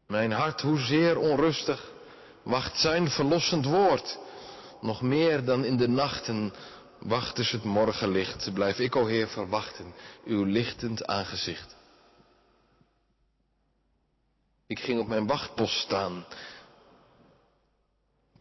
Mijn 0.08 0.32
hart, 0.32 0.62
hoezeer 0.62 1.18
onrustig, 1.18 1.92
wacht 2.44 2.80
zijn 2.80 3.10
verlossend 3.10 3.66
woord. 3.66 4.20
Nog 4.82 5.02
meer 5.02 5.46
dan 5.46 5.66
in 5.66 5.78
de 5.78 5.88
nachten 5.88 6.54
wacht 7.00 7.36
dus 7.36 7.52
het 7.52 7.64
morgenlicht. 7.64 8.54
Blijf 8.54 8.80
ik, 8.80 8.96
o 8.96 9.06
Heer, 9.06 9.28
verwachten 9.28 9.94
uw 10.26 10.44
lichtend 10.44 11.06
aangezicht. 11.06 11.76
Ik 14.68 14.80
ging 14.80 15.00
op 15.00 15.08
mijn 15.08 15.28
wachtpost 15.28 15.80
staan. 15.80 16.26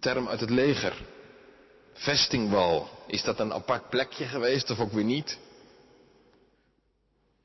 Term 0.00 0.28
uit 0.28 0.40
het 0.40 0.50
leger. 0.50 1.06
Vestingwal. 1.92 2.88
Is 3.06 3.22
dat 3.22 3.38
een 3.40 3.52
apart 3.52 3.88
plekje 3.88 4.24
geweest 4.24 4.70
of 4.70 4.80
ook 4.80 4.92
weer 4.92 5.04
niet? 5.04 5.38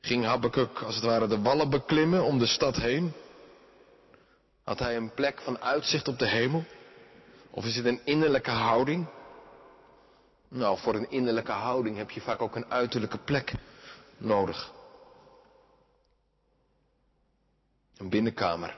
Ging 0.01 0.25
Habakkuk 0.25 0.81
als 0.81 0.95
het 0.95 1.03
ware 1.03 1.27
de 1.27 1.41
wallen 1.41 1.69
beklimmen 1.69 2.23
om 2.23 2.39
de 2.39 2.45
stad 2.45 2.75
heen? 2.75 3.13
Had 4.67 4.79
hij 4.79 4.95
een 4.95 5.13
plek 5.13 5.41
van 5.41 5.59
uitzicht 5.59 6.07
op 6.07 6.19
de 6.19 6.27
hemel? 6.27 6.65
Of 7.49 7.65
is 7.65 7.75
het 7.75 7.85
een 7.85 8.05
innerlijke 8.05 8.51
houding? 8.51 9.07
Nou, 10.47 10.77
voor 10.77 10.95
een 10.95 11.11
innerlijke 11.11 11.51
houding 11.51 11.97
heb 11.97 12.11
je 12.11 12.21
vaak 12.21 12.41
ook 12.41 12.55
een 12.55 12.71
uiterlijke 12.71 13.17
plek 13.17 13.53
nodig. 14.17 14.71
Een 17.97 18.09
binnenkamer. 18.09 18.77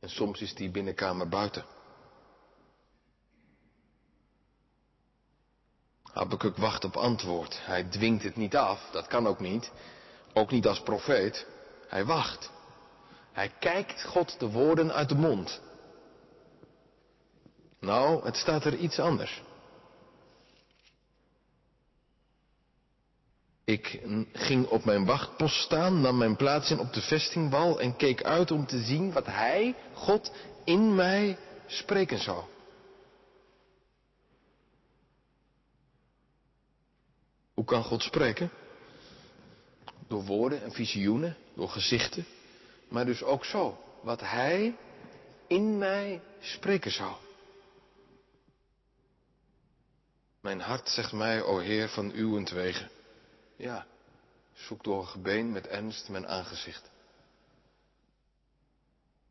En 0.00 0.08
soms 0.08 0.40
is 0.40 0.54
die 0.54 0.70
binnenkamer 0.70 1.28
buiten. 1.28 1.64
Habakkuk 6.02 6.56
wacht 6.56 6.84
op 6.84 6.96
antwoord. 6.96 7.60
Hij 7.64 7.84
dwingt 7.84 8.22
het 8.22 8.36
niet 8.36 8.56
af, 8.56 8.90
dat 8.92 9.06
kan 9.06 9.26
ook 9.26 9.40
niet. 9.40 9.70
Ook 10.32 10.50
niet 10.50 10.66
als 10.66 10.82
profeet. 10.82 11.46
Hij 11.88 12.04
wacht. 12.04 12.52
Hij 13.34 13.50
kijkt 13.58 14.04
God 14.04 14.38
de 14.38 14.50
woorden 14.50 14.92
uit 14.92 15.08
de 15.08 15.14
mond. 15.14 15.60
Nou, 17.80 18.24
het 18.24 18.36
staat 18.36 18.64
er 18.64 18.76
iets 18.76 18.98
anders. 18.98 19.42
Ik 23.64 24.00
ging 24.32 24.66
op 24.66 24.84
mijn 24.84 25.04
wachtpost 25.04 25.62
staan, 25.62 26.00
nam 26.00 26.18
mijn 26.18 26.36
plaats 26.36 26.70
in 26.70 26.78
op 26.78 26.92
de 26.92 27.00
vestingwal 27.00 27.80
en 27.80 27.96
keek 27.96 28.22
uit 28.22 28.50
om 28.50 28.66
te 28.66 28.82
zien 28.82 29.12
wat 29.12 29.26
Hij, 29.26 29.74
God, 29.92 30.32
in 30.64 30.94
mij 30.94 31.38
spreken 31.66 32.18
zou. 32.18 32.44
Hoe 37.54 37.64
kan 37.64 37.84
God 37.84 38.02
spreken? 38.02 38.50
Door 40.08 40.24
woorden 40.24 40.62
en 40.62 40.72
visioenen, 40.72 41.36
door 41.54 41.68
gezichten, 41.68 42.26
maar 42.94 43.04
dus 43.04 43.22
ook 43.22 43.44
zo, 43.44 43.78
wat 44.00 44.20
Hij 44.20 44.76
in 45.46 45.78
mij 45.78 46.22
spreken 46.40 46.90
zou. 46.90 47.14
Mijn 50.40 50.60
hart 50.60 50.88
zegt 50.88 51.12
mij, 51.12 51.42
o 51.42 51.58
Heer, 51.58 51.88
van 51.88 52.12
uwentwege. 52.14 52.88
Ja, 53.56 53.86
zoek 54.52 54.84
door 54.84 55.06
gebeen 55.06 55.52
met 55.52 55.66
ernst 55.66 56.08
mijn 56.08 56.26
aangezicht. 56.26 56.90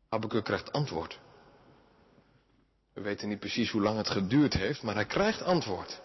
Habakkuk 0.08 0.44
krijgt 0.44 0.72
antwoord. 0.72 1.18
We 2.92 3.00
weten 3.00 3.28
niet 3.28 3.40
precies 3.40 3.70
hoe 3.70 3.82
lang 3.82 3.96
het 3.96 4.10
geduurd 4.10 4.54
heeft, 4.54 4.82
maar 4.82 4.94
hij 4.94 5.06
krijgt 5.06 5.42
antwoord. 5.42 6.00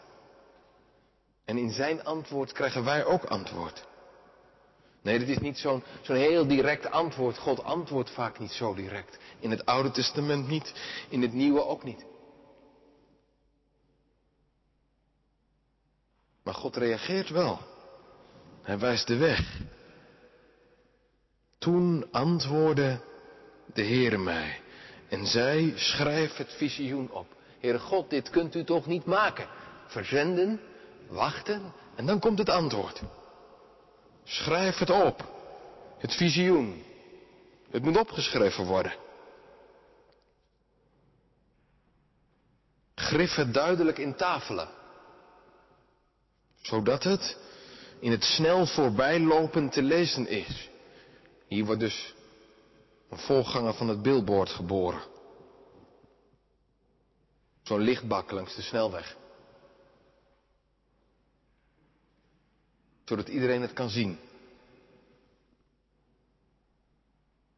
En 1.45 1.57
in 1.57 1.71
zijn 1.71 2.03
antwoord 2.03 2.51
krijgen 2.51 2.83
wij 2.83 3.05
ook 3.05 3.23
antwoord. 3.23 3.87
Nee, 5.01 5.19
dit 5.19 5.29
is 5.29 5.39
niet 5.39 5.57
zo'n 5.57 5.83
zo'n 6.01 6.15
heel 6.15 6.47
direct 6.47 6.91
antwoord. 6.91 7.37
God 7.37 7.63
antwoordt 7.63 8.09
vaak 8.09 8.39
niet 8.39 8.51
zo 8.51 8.73
direct. 8.73 9.17
In 9.39 9.51
het 9.51 9.65
Oude 9.65 9.91
Testament 9.91 10.47
niet, 10.47 10.73
in 11.09 11.21
het 11.21 11.33
Nieuwe 11.33 11.65
ook 11.65 11.83
niet. 11.83 12.05
Maar 16.43 16.53
God 16.53 16.75
reageert 16.75 17.29
wel. 17.29 17.59
Hij 18.61 18.79
wijst 18.79 19.07
de 19.07 19.17
weg. 19.17 19.59
Toen 21.57 22.07
antwoordde 22.11 23.01
de 23.73 23.83
Heere 23.83 24.17
mij 24.17 24.61
en 25.09 25.25
zei, 25.25 25.73
schrijf 25.75 26.35
het 26.35 26.53
visioen 26.53 27.11
op. 27.11 27.27
Heere 27.59 27.79
God, 27.79 28.09
dit 28.09 28.29
kunt 28.29 28.55
u 28.55 28.63
toch 28.63 28.85
niet 28.85 29.05
maken? 29.05 29.47
Verzenden, 29.87 30.61
wachten 31.07 31.73
en 31.95 32.05
dan 32.05 32.19
komt 32.19 32.37
het 32.37 32.49
antwoord. 32.49 33.01
Schrijf 34.29 34.77
het 34.77 34.89
op. 34.89 35.27
Het 35.97 36.15
visioen. 36.15 36.83
Het 37.69 37.83
moet 37.83 37.97
opgeschreven 37.97 38.65
worden. 38.65 38.95
Grif 42.95 43.35
het 43.35 43.53
duidelijk 43.53 43.97
in 43.97 44.15
tafelen. 44.15 44.69
Zodat 46.61 47.03
het 47.03 47.37
in 47.99 48.11
het 48.11 48.23
snel 48.23 48.65
voorbijlopen 48.65 49.69
te 49.69 49.81
lezen 49.81 50.27
is. 50.27 50.69
Hier 51.47 51.65
wordt 51.65 51.81
dus 51.81 52.13
een 53.09 53.17
voorganger 53.17 53.73
van 53.73 53.87
het 53.87 54.01
billboard 54.01 54.49
geboren. 54.49 55.01
Zo'n 57.63 57.81
lichtbak 57.81 58.31
langs 58.31 58.55
de 58.55 58.61
snelweg. 58.61 59.15
Zodat 63.09 63.27
iedereen 63.27 63.61
het 63.61 63.73
kan 63.73 63.89
zien. 63.89 64.19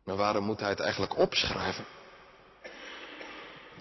Maar 0.03 0.15
waarom 0.15 0.43
moet 0.43 0.60
hij 0.60 0.70
het 0.70 0.79
eigenlijk 0.79 1.17
opschrijven? 1.17 1.86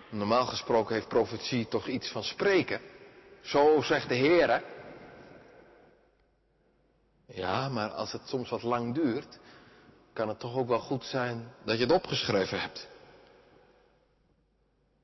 Normaal 0.08 0.46
gesproken 0.46 0.94
heeft 0.94 1.08
profetie 1.08 1.68
toch 1.68 1.86
iets 1.86 2.10
van 2.10 2.22
spreken. 2.22 2.80
Zo 3.40 3.82
zegt 3.82 4.08
de 4.08 4.14
Heer. 4.14 4.62
Ja, 7.26 7.68
maar 7.68 7.90
als 7.90 8.12
het 8.12 8.28
soms 8.28 8.50
wat 8.50 8.62
lang 8.62 8.94
duurt, 8.94 9.38
kan 10.12 10.28
het 10.28 10.38
toch 10.38 10.56
ook 10.56 10.68
wel 10.68 10.80
goed 10.80 11.04
zijn 11.04 11.54
dat 11.64 11.76
je 11.76 11.82
het 11.82 11.92
opgeschreven 11.92 12.60
hebt. 12.60 12.88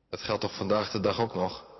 Dat 0.08 0.20
geldt 0.20 0.40
toch 0.40 0.56
vandaag 0.56 0.90
de 0.90 1.00
dag 1.00 1.20
ook 1.20 1.34
nog. 1.34 1.75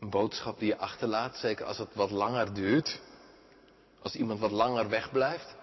Een 0.00 0.10
boodschap 0.10 0.58
die 0.58 0.68
je 0.68 0.76
achterlaat, 0.76 1.36
zeker 1.36 1.64
als 1.66 1.78
het 1.78 1.94
wat 1.94 2.10
langer 2.10 2.54
duurt. 2.54 3.00
Als 4.02 4.14
iemand 4.14 4.40
wat 4.40 4.50
langer 4.50 4.88
wegblijft. 4.88 5.54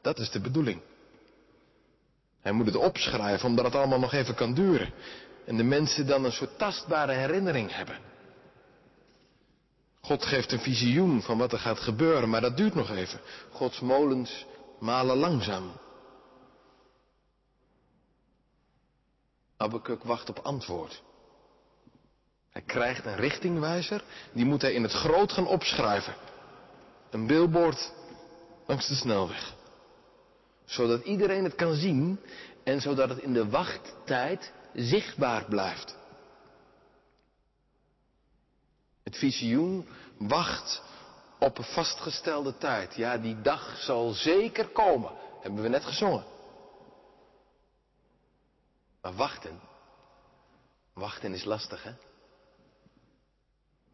Dat 0.00 0.18
is 0.18 0.30
de 0.30 0.40
bedoeling. 0.40 0.80
Hij 2.40 2.52
moet 2.52 2.66
het 2.66 2.76
opschrijven 2.76 3.48
omdat 3.48 3.64
het 3.64 3.74
allemaal 3.74 3.98
nog 3.98 4.12
even 4.12 4.34
kan 4.34 4.54
duren. 4.54 4.92
En 5.44 5.56
de 5.56 5.62
mensen 5.62 6.06
dan 6.06 6.24
een 6.24 6.32
soort 6.32 6.58
tastbare 6.58 7.12
herinnering 7.12 7.74
hebben. 7.74 7.98
God 10.00 10.24
geeft 10.24 10.52
een 10.52 10.60
visioen 10.60 11.22
van 11.22 11.38
wat 11.38 11.52
er 11.52 11.58
gaat 11.58 11.78
gebeuren, 11.78 12.28
maar 12.28 12.40
dat 12.40 12.56
duurt 12.56 12.74
nog 12.74 12.90
even. 12.90 13.20
Gods 13.50 13.80
molens 13.80 14.46
malen 14.78 15.16
langzaam. 15.16 15.72
Abekuk 19.56 20.02
wacht 20.02 20.28
op 20.28 20.38
antwoord. 20.38 21.02
Hij 22.56 22.64
krijgt 22.64 23.04
een 23.04 23.16
richtingwijzer, 23.16 24.02
die 24.32 24.44
moet 24.44 24.62
hij 24.62 24.72
in 24.72 24.82
het 24.82 24.92
groot 24.92 25.32
gaan 25.32 25.46
opschrijven. 25.46 26.14
Een 27.10 27.26
billboard 27.26 27.92
langs 28.66 28.88
de 28.88 28.94
snelweg. 28.94 29.54
Zodat 30.64 31.04
iedereen 31.04 31.44
het 31.44 31.54
kan 31.54 31.74
zien 31.74 32.20
en 32.64 32.80
zodat 32.80 33.08
het 33.08 33.18
in 33.18 33.32
de 33.32 33.48
wachttijd 33.48 34.52
zichtbaar 34.74 35.44
blijft. 35.44 35.96
Het 39.02 39.16
visioen 39.16 39.88
wacht 40.18 40.82
op 41.38 41.58
een 41.58 41.64
vastgestelde 41.64 42.58
tijd. 42.58 42.94
Ja, 42.94 43.18
die 43.18 43.40
dag 43.40 43.78
zal 43.78 44.10
zeker 44.12 44.68
komen. 44.68 45.12
Hebben 45.40 45.62
we 45.62 45.68
net 45.68 45.84
gezongen. 45.84 46.24
Maar 49.02 49.14
wachten. 49.14 49.60
Wachten 50.92 51.32
is 51.32 51.44
lastig, 51.44 51.82
hè? 51.82 51.92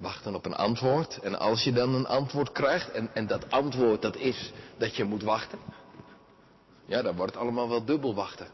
Wachten 0.03 0.35
op 0.35 0.45
een 0.45 0.55
antwoord. 0.55 1.19
En 1.19 1.39
als 1.39 1.65
je 1.65 1.73
dan 1.73 1.95
een 1.95 2.07
antwoord 2.07 2.53
krijgt, 2.53 2.91
en, 2.91 3.15
en 3.15 3.27
dat 3.27 3.51
antwoord 3.51 4.03
dat 4.03 4.17
is 4.17 4.53
dat 4.79 4.97
je 4.97 5.05
moet 5.05 5.23
wachten. 5.23 5.59
Ja, 6.85 7.03
dan 7.03 7.17
wordt 7.17 7.33
het 7.33 7.43
allemaal 7.43 7.69
wel 7.69 7.85
dubbel 7.85 8.15
wachten. 8.15 8.49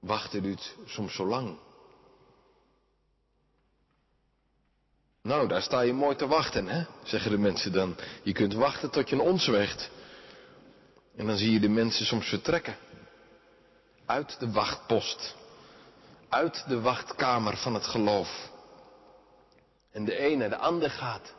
Wachten 0.00 0.42
duurt 0.42 0.76
soms 0.86 1.14
zo 1.14 1.26
lang. 1.26 1.58
Nou, 5.22 5.48
daar 5.48 5.62
sta 5.62 5.80
je 5.80 5.92
mooi 5.92 6.16
te 6.16 6.26
wachten, 6.26 6.66
hè? 6.66 6.84
Zeggen 7.02 7.30
de 7.30 7.38
mensen 7.38 7.72
dan. 7.72 7.96
Je 8.22 8.32
kunt 8.32 8.54
wachten 8.54 8.90
tot 8.90 9.08
je 9.08 9.14
een 9.14 9.20
ons. 9.20 9.48
En 11.16 11.26
dan 11.26 11.36
zie 11.36 11.52
je 11.52 11.60
de 11.60 11.68
mensen 11.68 12.06
soms 12.06 12.28
vertrekken. 12.28 12.76
Uit 14.06 14.40
de 14.40 14.52
wachtpost. 14.52 15.36
Uit 16.28 16.64
de 16.68 16.80
wachtkamer 16.80 17.56
van 17.56 17.74
het 17.74 17.86
geloof. 17.86 18.50
En 19.98 20.04
de 20.04 20.16
ene 20.16 20.48
de 20.48 20.56
ander 20.56 20.90
gaat. 20.90 21.34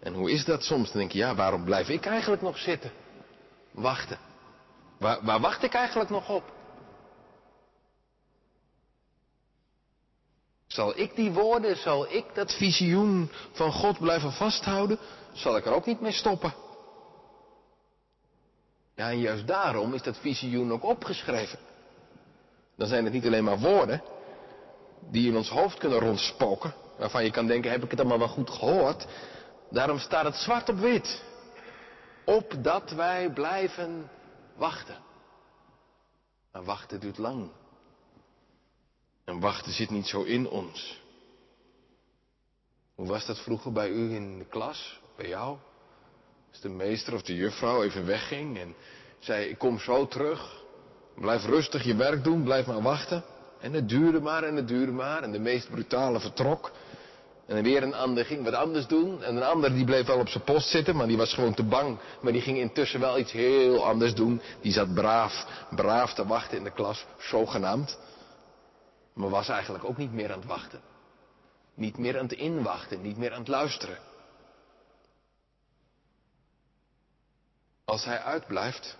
En 0.00 0.14
hoe 0.14 0.30
is 0.30 0.44
dat 0.44 0.62
soms? 0.62 0.88
Dan 0.90 0.98
denk 0.98 1.12
je, 1.12 1.18
ja, 1.18 1.34
waarom 1.34 1.64
blijf 1.64 1.88
ik 1.88 2.06
eigenlijk 2.06 2.42
nog 2.42 2.58
zitten? 2.58 2.90
Wachten. 3.70 4.18
Waar, 4.98 5.24
waar 5.24 5.40
wacht 5.40 5.62
ik 5.62 5.74
eigenlijk 5.74 6.10
nog 6.10 6.28
op? 6.28 6.52
Zal 10.66 10.98
ik 10.98 11.14
die 11.14 11.32
woorden, 11.32 11.76
zal 11.76 12.12
ik 12.12 12.24
dat 12.34 12.52
visioen 12.52 13.30
van 13.52 13.72
God 13.72 13.98
blijven 13.98 14.32
vasthouden? 14.32 14.98
Zal 15.32 15.56
ik 15.56 15.66
er 15.66 15.74
ook 15.74 15.86
niet 15.86 16.00
mee 16.00 16.12
stoppen? 16.12 16.54
Ja, 18.94 19.10
en 19.10 19.20
juist 19.20 19.46
daarom 19.46 19.94
is 19.94 20.02
dat 20.02 20.16
visioen 20.18 20.72
ook 20.72 20.84
opgeschreven. 20.84 21.58
Dan 22.76 22.88
zijn 22.88 23.04
het 23.04 23.12
niet 23.12 23.26
alleen 23.26 23.44
maar 23.44 23.58
woorden 23.58 24.02
die 25.10 25.28
in 25.28 25.36
ons 25.36 25.48
hoofd 25.48 25.78
kunnen 25.78 25.98
rondspoken, 25.98 26.74
waarvan 26.98 27.24
je 27.24 27.30
kan 27.30 27.46
denken, 27.46 27.70
heb 27.70 27.84
ik 27.84 27.90
het 27.90 28.00
allemaal 28.00 28.18
wel 28.18 28.28
goed 28.28 28.50
gehoord? 28.50 29.06
Daarom 29.70 29.98
staat 29.98 30.24
het 30.24 30.34
zwart 30.34 30.68
op 30.68 30.78
wit. 30.78 31.22
Opdat 32.24 32.90
wij 32.90 33.30
blijven 33.32 34.10
wachten. 34.56 34.96
Maar 36.52 36.64
wachten 36.64 37.00
duurt 37.00 37.18
lang. 37.18 37.50
En 39.24 39.40
wachten 39.40 39.72
zit 39.72 39.90
niet 39.90 40.06
zo 40.06 40.22
in 40.22 40.48
ons. 40.48 41.02
Hoe 42.94 43.06
was 43.06 43.26
dat 43.26 43.38
vroeger 43.38 43.72
bij 43.72 43.88
u 43.88 44.14
in 44.14 44.38
de 44.38 44.44
klas, 44.44 45.00
bij 45.16 45.28
jou? 45.28 45.58
Als 46.50 46.60
de 46.60 46.68
meester 46.68 47.14
of 47.14 47.22
de 47.22 47.34
juffrouw 47.34 47.82
even 47.82 48.06
wegging 48.06 48.58
en 48.58 48.74
zei, 49.18 49.48
ik 49.48 49.58
kom 49.58 49.78
zo 49.78 50.06
terug. 50.06 50.62
Blijf 51.14 51.44
rustig 51.44 51.84
je 51.84 51.94
werk 51.94 52.24
doen, 52.24 52.42
blijf 52.44 52.66
maar 52.66 52.82
wachten. 52.82 53.24
En 53.64 53.72
het 53.72 53.88
duurde 53.88 54.20
maar 54.20 54.42
en 54.42 54.56
het 54.56 54.68
duurde 54.68 54.92
maar 54.92 55.22
en 55.22 55.32
de 55.32 55.38
meest 55.38 55.70
brutale 55.70 56.20
vertrok. 56.20 56.70
En 57.46 57.62
weer 57.62 57.82
een 57.82 57.94
ander 57.94 58.24
ging 58.24 58.44
wat 58.44 58.54
anders 58.54 58.86
doen. 58.86 59.22
En 59.22 59.36
een 59.36 59.42
ander 59.42 59.74
die 59.74 59.84
bleef 59.84 60.06
wel 60.06 60.18
op 60.18 60.28
zijn 60.28 60.44
post 60.44 60.68
zitten, 60.68 60.96
maar 60.96 61.06
die 61.06 61.16
was 61.16 61.34
gewoon 61.34 61.54
te 61.54 61.62
bang. 61.62 61.98
Maar 62.20 62.32
die 62.32 62.40
ging 62.40 62.58
intussen 62.58 63.00
wel 63.00 63.18
iets 63.18 63.32
heel 63.32 63.86
anders 63.86 64.14
doen. 64.14 64.40
Die 64.60 64.72
zat 64.72 64.94
braaf, 64.94 65.46
braaf 65.70 66.14
te 66.14 66.26
wachten 66.26 66.58
in 66.58 66.64
de 66.64 66.72
klas, 66.72 67.06
zogenaamd. 67.18 67.98
Maar 69.12 69.30
was 69.30 69.48
eigenlijk 69.48 69.84
ook 69.84 69.96
niet 69.96 70.12
meer 70.12 70.32
aan 70.32 70.38
het 70.38 70.48
wachten. 70.48 70.80
Niet 71.74 71.98
meer 71.98 72.18
aan 72.18 72.26
het 72.26 72.38
inwachten, 72.38 73.02
niet 73.02 73.16
meer 73.16 73.32
aan 73.32 73.38
het 73.38 73.48
luisteren. 73.48 73.98
Als 77.84 78.04
hij 78.04 78.18
uitblijft, 78.18 78.96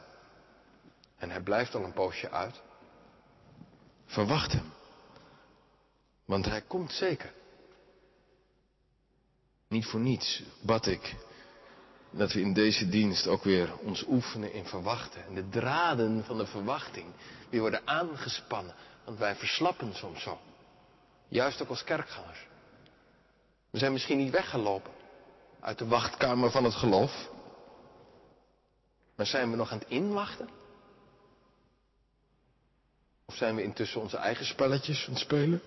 en 1.17 1.31
hij 1.31 1.41
blijft 1.41 1.75
al 1.75 1.85
een 1.85 1.93
poosje 1.93 2.31
uit, 2.31 2.63
verwacht 4.07 4.53
hem. 4.53 4.73
Want 6.25 6.45
hij 6.45 6.61
komt 6.61 6.93
zeker. 6.93 7.33
Niet 9.69 9.87
voor 9.87 10.01
niets 10.01 10.43
bad 10.63 10.87
ik 10.87 11.17
dat 12.11 12.33
we 12.33 12.41
in 12.41 12.53
deze 12.53 12.89
dienst 12.89 13.27
ook 13.27 13.43
weer 13.43 13.79
ons 13.79 14.05
oefenen 14.07 14.53
in 14.53 14.65
verwachten. 14.65 15.27
En 15.27 15.35
de 15.35 15.49
draden 15.49 16.25
van 16.25 16.39
de 16.39 16.47
verwachting 16.47 17.07
weer 17.51 17.61
worden 17.61 17.83
aangespannen. 17.85 18.75
Want 19.05 19.19
wij 19.19 19.35
verslappen 19.35 19.95
soms 19.95 20.23
zo. 20.23 20.39
Juist 21.29 21.63
ook 21.63 21.69
als 21.69 21.85
kerkgangers. 21.85 22.47
We 23.71 23.79
zijn 23.79 23.93
misschien 23.93 24.19
niet 24.19 24.33
weggelopen 24.33 24.93
uit 25.61 25.79
de 25.79 25.87
wachtkamer 25.87 26.51
van 26.51 26.65
het 26.65 26.75
geloof. 26.75 27.29
Maar 29.17 29.27
zijn 29.27 29.51
we 29.51 29.57
nog 29.57 29.73
aan 29.73 29.79
het 29.79 29.89
inwachten? 29.89 30.49
Of 33.25 33.37
zijn 33.37 33.55
we 33.55 33.63
intussen 33.63 34.01
onze 34.01 34.17
eigen 34.17 34.47
spelletjes 34.47 35.07
aan 35.07 35.13
het 35.13 35.23
spelen? 35.23 35.63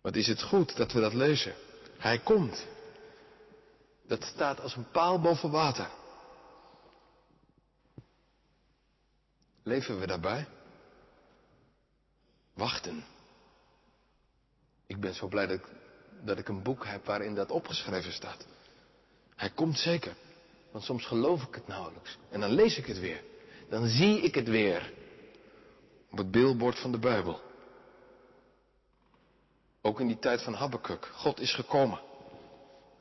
Wat 0.00 0.16
is 0.16 0.26
het 0.26 0.42
goed 0.42 0.76
dat 0.76 0.92
we 0.92 1.00
dat 1.00 1.14
lezen? 1.14 1.54
Hij 1.98 2.18
komt. 2.18 2.66
Dat 4.06 4.22
staat 4.22 4.60
als 4.60 4.76
een 4.76 4.90
paal 4.90 5.20
boven 5.20 5.50
water. 5.50 5.90
Leven 9.62 9.98
we 9.98 10.06
daarbij? 10.06 10.46
Wachten. 12.54 13.04
Ik 14.86 15.00
ben 15.00 15.14
zo 15.14 15.28
blij 15.28 15.46
dat 15.46 15.58
ik, 15.58 15.66
dat 16.24 16.38
ik 16.38 16.48
een 16.48 16.62
boek 16.62 16.84
heb 16.84 17.04
waarin 17.04 17.34
dat 17.34 17.50
opgeschreven 17.50 18.12
staat. 18.12 18.46
Hij 19.36 19.50
komt 19.50 19.78
zeker. 19.78 20.16
Want 20.70 20.84
soms 20.84 21.06
geloof 21.06 21.42
ik 21.42 21.54
het 21.54 21.66
nauwelijks. 21.66 22.18
En 22.30 22.40
dan 22.40 22.50
lees 22.50 22.78
ik 22.78 22.86
het 22.86 22.98
weer. 22.98 23.22
Dan 23.68 23.86
zie 23.86 24.20
ik 24.20 24.34
het 24.34 24.48
weer. 24.48 24.92
Op 26.10 26.18
het 26.18 26.30
billboard 26.30 26.78
van 26.78 26.92
de 26.92 26.98
Bijbel. 26.98 27.40
Ook 29.82 30.00
in 30.00 30.06
die 30.06 30.18
tijd 30.18 30.42
van 30.42 30.54
Habakkuk. 30.54 31.06
God 31.06 31.40
is 31.40 31.54
gekomen. 31.54 32.00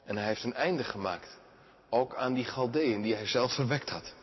En 0.03 0.17
hij 0.17 0.25
heeft 0.25 0.43
een 0.43 0.53
einde 0.53 0.83
gemaakt. 0.83 1.39
Ook 1.89 2.15
aan 2.15 2.33
die 2.33 2.45
Galdeën 2.45 3.01
die 3.01 3.15
hij 3.15 3.27
zelf 3.27 3.53
verwekt 3.53 3.89
had. 3.89 4.13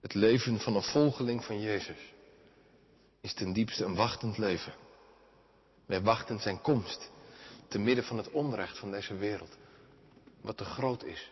Het 0.00 0.14
leven 0.14 0.60
van 0.60 0.76
een 0.76 0.82
volgeling 0.82 1.44
van 1.44 1.60
Jezus 1.60 2.14
is 3.20 3.34
ten 3.34 3.52
diepste 3.52 3.84
een 3.84 3.94
wachtend 3.94 4.38
leven. 4.38 4.72
Wij 5.86 6.02
wachten 6.02 6.40
zijn 6.40 6.60
komst 6.60 7.10
te 7.68 7.78
midden 7.78 8.04
van 8.04 8.16
het 8.16 8.30
onrecht 8.30 8.78
van 8.78 8.90
deze 8.90 9.16
wereld, 9.16 9.56
wat 10.40 10.56
te 10.56 10.64
groot 10.64 11.04
is. 11.04 11.30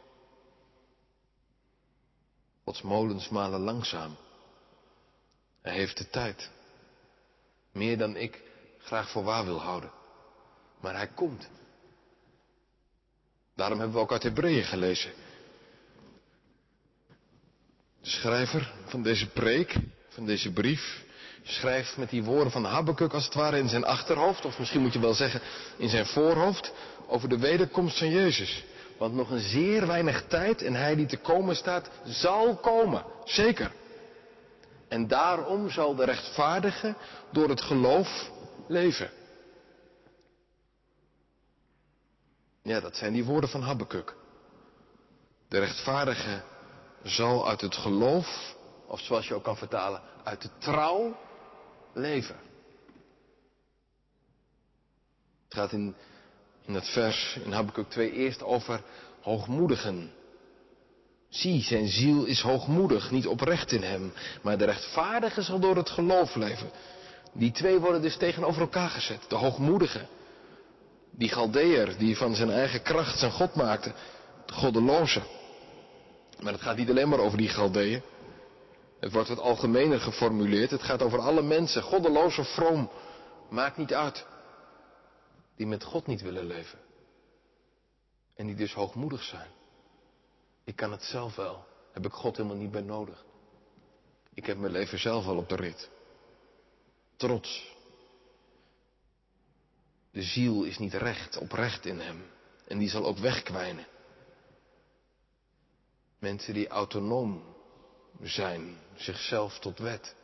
Gods 2.64 2.82
molens 2.82 3.28
malen 3.28 3.60
langzaam. 3.60 4.16
Hij 5.62 5.74
heeft 5.74 5.98
de 5.98 6.10
tijd. 6.10 6.50
Meer 7.72 7.98
dan 7.98 8.16
ik 8.16 8.42
graag 8.78 9.10
voor 9.10 9.24
waar 9.24 9.44
wil 9.44 9.60
houden. 9.60 9.90
Maar 10.80 10.94
hij 10.94 11.08
komt. 11.08 11.48
Daarom 13.54 13.78
hebben 13.78 13.96
we 13.96 14.02
ook 14.02 14.12
uit 14.12 14.22
Hebreeën 14.22 14.64
gelezen. 14.64 15.12
De 18.00 18.10
schrijver 18.10 18.72
van 18.84 19.02
deze 19.02 19.28
preek, 19.28 19.76
van 20.08 20.26
deze 20.26 20.52
brief, 20.52 21.04
schrijft 21.42 21.96
met 21.96 22.10
die 22.10 22.22
woorden 22.22 22.52
van 22.52 22.64
Habakkuk 22.64 23.12
als 23.12 23.24
het 23.24 23.34
ware 23.34 23.58
in 23.58 23.68
zijn 23.68 23.84
achterhoofd, 23.84 24.44
of 24.44 24.58
misschien 24.58 24.80
moet 24.80 24.92
je 24.92 24.98
wel 24.98 25.14
zeggen 25.14 25.40
in 25.76 25.88
zijn 25.88 26.06
voorhoofd, 26.06 26.72
over 27.06 27.28
de 27.28 27.38
wederkomst 27.38 27.98
van 27.98 28.10
Jezus. 28.10 28.64
Want 28.98 29.14
nog 29.14 29.30
een 29.30 29.40
zeer 29.40 29.86
weinig 29.86 30.26
tijd 30.26 30.62
en 30.62 30.74
hij 30.74 30.94
die 30.94 31.06
te 31.06 31.16
komen 31.16 31.56
staat, 31.56 31.90
zal 32.04 32.56
komen. 32.56 33.04
Zeker. 33.24 33.72
En 34.88 35.08
daarom 35.08 35.70
zal 35.70 35.94
de 35.94 36.04
rechtvaardige 36.04 36.94
door 37.32 37.48
het 37.48 37.60
geloof 37.60 38.30
leven. 38.68 39.10
Ja, 42.62 42.80
dat 42.80 42.96
zijn 42.96 43.12
die 43.12 43.24
woorden 43.24 43.50
van 43.50 43.62
Habakkuk. 43.62 44.14
De 45.48 45.58
rechtvaardige 45.58 46.42
zal 47.02 47.48
uit 47.48 47.60
het 47.60 47.76
geloof, 47.76 48.56
of 48.86 49.00
zoals 49.00 49.28
je 49.28 49.34
ook 49.34 49.44
kan 49.44 49.56
vertalen, 49.56 50.02
uit 50.24 50.42
de 50.42 50.50
trouw 50.58 51.16
leven. 51.92 52.36
Het 55.44 55.54
gaat 55.54 55.72
in, 55.72 55.94
in 56.66 56.74
het 56.74 56.88
vers 56.88 57.38
in 57.44 57.52
Habakkuk 57.52 57.90
2 57.90 58.12
eerst 58.12 58.42
over 58.42 58.80
hoogmoedigen. 59.20 60.12
Zie, 61.28 61.62
zijn 61.62 61.88
ziel 61.88 62.24
is 62.24 62.40
hoogmoedig, 62.40 63.10
niet 63.10 63.26
oprecht 63.26 63.72
in 63.72 63.82
hem, 63.82 64.12
maar 64.42 64.58
de 64.58 64.64
rechtvaardige 64.64 65.42
zal 65.42 65.58
door 65.58 65.76
het 65.76 65.90
geloof 65.90 66.34
leven. 66.34 66.70
Die 67.32 67.50
twee 67.50 67.78
worden 67.78 68.02
dus 68.02 68.16
tegenover 68.16 68.60
elkaar 68.60 68.90
gezet. 68.90 69.20
De 69.28 69.34
hoogmoedige, 69.34 70.06
die 71.10 71.28
Galdeer, 71.28 71.98
die 71.98 72.16
van 72.16 72.34
zijn 72.34 72.50
eigen 72.50 72.82
kracht 72.82 73.18
zijn 73.18 73.30
God 73.30 73.54
maakte, 73.54 73.92
de 74.46 74.52
goddeloze. 74.52 75.22
Maar 76.40 76.52
het 76.52 76.62
gaat 76.62 76.76
niet 76.76 76.90
alleen 76.90 77.08
maar 77.08 77.18
over 77.18 77.38
die 77.38 77.48
Galdeeën. 77.48 78.02
Het 79.00 79.12
wordt 79.12 79.28
wat 79.28 79.40
algemener 79.40 80.00
geformuleerd. 80.00 80.70
Het 80.70 80.82
gaat 80.82 81.02
over 81.02 81.18
alle 81.18 81.42
mensen, 81.42 81.82
goddeloos 81.82 82.38
of 82.38 82.54
vroom. 82.54 82.90
Maakt 83.50 83.76
niet 83.76 83.94
uit. 83.94 84.26
Die 85.56 85.66
met 85.66 85.84
God 85.84 86.06
niet 86.06 86.20
willen 86.20 86.46
leven. 86.46 86.78
En 88.34 88.46
die 88.46 88.56
dus 88.56 88.72
hoogmoedig 88.72 89.22
zijn. 89.22 89.50
Ik 90.64 90.76
kan 90.76 90.92
het 90.92 91.02
zelf 91.02 91.36
wel. 91.36 91.64
Heb 91.92 92.06
ik 92.06 92.12
God 92.12 92.36
helemaal 92.36 92.56
niet 92.56 92.70
bij 92.70 92.80
nodig. 92.80 93.24
Ik 94.34 94.46
heb 94.46 94.58
mijn 94.58 94.72
leven 94.72 94.98
zelf 94.98 95.26
al 95.26 95.36
op 95.36 95.48
de 95.48 95.56
rit. 95.56 95.90
Trots. 97.16 97.72
De 100.10 100.22
ziel 100.22 100.64
is 100.64 100.78
niet 100.78 100.94
recht, 100.94 101.36
oprecht 101.36 101.86
in 101.86 102.00
hem. 102.00 102.24
En 102.66 102.78
die 102.78 102.88
zal 102.88 103.04
ook 103.04 103.18
wegkwijnen. 103.18 103.86
Mensen 106.18 106.54
die 106.54 106.68
autonoom 106.68 107.42
zijn, 108.22 108.78
zichzelf 108.94 109.58
tot 109.58 109.78
wet. 109.78 110.14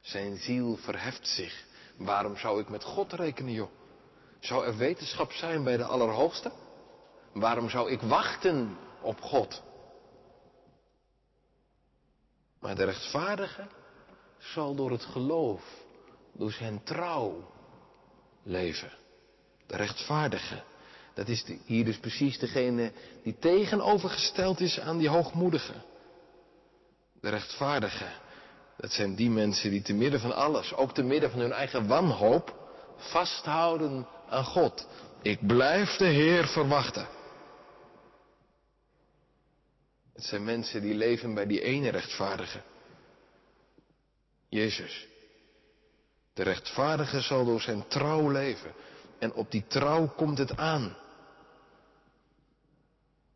Zijn 0.00 0.36
ziel 0.36 0.76
verheft 0.76 1.28
zich. 1.28 1.64
Waarom 1.96 2.36
zou 2.36 2.60
ik 2.60 2.68
met 2.68 2.84
God 2.84 3.12
rekenen, 3.12 3.52
joh? 3.52 3.70
Zou 4.44 4.66
er 4.66 4.76
wetenschap 4.76 5.32
zijn 5.32 5.64
bij 5.64 5.76
de 5.76 5.84
Allerhoogste? 5.84 6.52
Waarom 7.32 7.70
zou 7.70 7.90
ik 7.90 8.00
wachten 8.00 8.76
op 9.02 9.20
God? 9.20 9.62
Maar 12.60 12.74
de 12.74 12.84
rechtvaardige 12.84 13.66
zal 14.38 14.74
door 14.74 14.90
het 14.90 15.04
geloof, 15.04 15.62
door 16.32 16.52
zijn 16.52 16.82
trouw 16.82 17.52
leven. 18.42 18.92
De 19.66 19.76
rechtvaardige. 19.76 20.62
Dat 21.14 21.28
is 21.28 21.44
hier 21.64 21.84
dus 21.84 21.98
precies 21.98 22.38
degene 22.38 22.92
die 23.22 23.38
tegenovergesteld 23.38 24.60
is 24.60 24.80
aan 24.80 24.98
die 24.98 25.08
hoogmoedige. 25.08 25.74
De 27.20 27.28
rechtvaardige. 27.28 28.08
Dat 28.76 28.90
zijn 28.90 29.14
die 29.14 29.30
mensen 29.30 29.70
die 29.70 29.82
te 29.82 29.94
midden 29.94 30.20
van 30.20 30.34
alles, 30.34 30.74
ook 30.74 30.94
te 30.94 31.02
midden 31.02 31.30
van 31.30 31.40
hun 31.40 31.52
eigen 31.52 31.86
wanhoop, 31.86 32.54
vasthouden 32.96 34.06
aan 34.34 34.44
God. 34.44 34.86
Ik 35.22 35.46
blijf 35.46 35.96
de 35.96 36.06
Heer 36.06 36.46
verwachten. 36.46 37.06
Het 40.12 40.24
zijn 40.24 40.44
mensen 40.44 40.82
die 40.82 40.94
leven 40.94 41.34
bij 41.34 41.46
die 41.46 41.60
ene 41.60 41.90
rechtvaardige. 41.90 42.60
Jezus. 44.48 45.06
De 46.34 46.42
rechtvaardige 46.42 47.20
zal 47.20 47.44
door 47.44 47.60
zijn 47.60 47.88
trouw 47.88 48.30
leven. 48.30 48.72
En 49.18 49.32
op 49.32 49.50
die 49.50 49.64
trouw 49.66 50.06
komt 50.06 50.38
het 50.38 50.56
aan. 50.56 50.96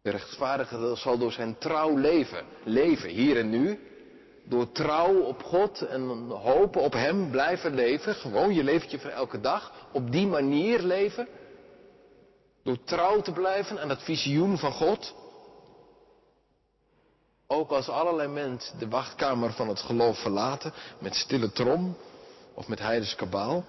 De 0.03 0.11
rechtvaardige 0.11 0.97
zal 0.97 1.19
door 1.19 1.33
zijn 1.33 1.59
trouw 1.59 1.97
leven. 1.97 2.45
Leven 2.65 3.09
hier 3.09 3.39
en 3.39 3.51
nu. 3.51 3.79
Door 4.49 4.73
trouw 4.73 5.21
op 5.21 5.43
God 5.43 5.81
en 5.81 6.31
hopen 6.31 6.81
op 6.81 6.93
Hem 6.93 7.31
blijven 7.31 7.75
leven. 7.75 8.15
Gewoon 8.15 8.55
je 8.55 8.65
leventje 8.65 8.99
van 9.01 9.11
elke 9.11 9.41
dag. 9.41 9.73
Op 9.93 10.13
die 10.13 10.27
manier 10.27 10.81
leven. 10.83 11.29
Door 12.63 12.85
trouw 12.85 13.21
te 13.21 13.33
blijven 13.33 13.81
aan 13.81 13.89
het 13.89 14.03
visioen 14.03 14.59
van 14.59 14.73
God. 14.73 15.15
Ook 17.47 17.71
als 17.71 17.89
allerlei 17.89 18.29
mensen 18.29 18.79
de 18.79 18.89
wachtkamer 18.89 19.53
van 19.53 19.69
het 19.69 19.81
geloof 19.81 20.19
verlaten. 20.19 20.73
Met 20.99 21.15
stille 21.15 21.53
trom. 21.53 21.97
Of 22.55 22.69
met 22.69 22.79
heidens 22.79 23.15
kabaal. 23.15 23.65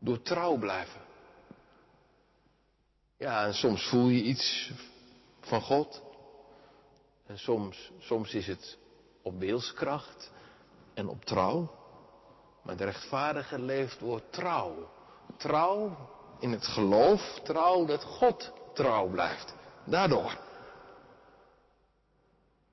Door 0.00 0.22
trouw 0.22 0.56
blijven. 0.56 1.00
Ja, 3.16 3.46
en 3.46 3.54
soms 3.54 3.88
voel 3.88 4.08
je 4.08 4.22
iets 4.22 4.72
van 5.40 5.60
God. 5.60 6.02
En 7.28 7.38
soms, 7.38 7.90
soms 7.98 8.34
is 8.34 8.46
het 8.46 8.78
op 9.22 9.38
wilskracht 9.38 10.30
en 10.94 11.08
op 11.08 11.24
trouw. 11.24 11.76
Maar 12.62 12.76
de 12.76 12.84
rechtvaardige 12.84 13.58
leeft 13.58 14.00
door 14.00 14.20
trouw. 14.30 14.90
Trouw 15.36 15.96
in 16.40 16.50
het 16.50 16.66
geloof, 16.66 17.40
trouw 17.44 17.84
dat 17.84 18.04
God 18.04 18.52
trouw 18.74 19.08
blijft. 19.08 19.54
Daardoor. 19.84 20.38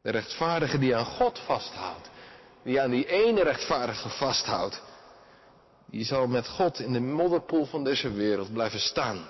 De 0.02 0.12
rechtvaardige 0.12 0.78
die 0.78 0.96
aan 0.96 1.06
God 1.06 1.40
vasthoudt, 1.40 2.10
die 2.64 2.82
aan 2.82 2.90
die 2.90 3.06
ene 3.06 3.44
rechtvaardige 3.44 4.10
vasthoudt, 4.10 4.82
die 5.86 6.04
zal 6.04 6.28
met 6.28 6.48
God 6.48 6.80
in 6.80 6.94
de 6.94 7.00
modderpoel 7.00 7.66
van 7.66 7.84
deze 7.84 8.12
wereld 8.12 8.54
blijven 8.54 8.80
staan 8.80 9.28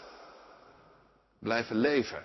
blijven 1.46 1.76
leven. 1.76 2.24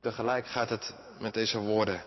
Tegelijk 0.00 0.46
gaat 0.46 0.70
het 0.70 0.94
met 1.18 1.34
deze 1.34 1.58
woorden 1.58 2.02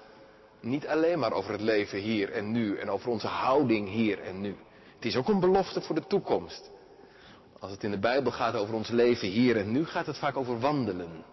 niet 0.63 0.87
alleen 0.87 1.19
maar 1.19 1.31
over 1.31 1.51
het 1.51 1.61
leven 1.61 1.99
hier 1.99 2.31
en 2.31 2.51
nu 2.51 2.77
en 2.77 2.89
over 2.89 3.09
onze 3.09 3.27
houding 3.27 3.89
hier 3.89 4.21
en 4.21 4.41
nu. 4.41 4.55
Het 4.95 5.05
is 5.05 5.15
ook 5.15 5.27
een 5.27 5.39
belofte 5.39 5.81
voor 5.81 5.95
de 5.95 6.07
toekomst. 6.07 6.71
Als 7.59 7.71
het 7.71 7.83
in 7.83 7.91
de 7.91 7.99
Bijbel 7.99 8.31
gaat 8.31 8.55
over 8.55 8.73
ons 8.73 8.89
leven 8.89 9.27
hier 9.27 9.57
en 9.57 9.71
nu, 9.71 9.85
gaat 9.85 10.05
het 10.05 10.17
vaak 10.17 10.37
over 10.37 10.59
wandelen. 10.59 11.23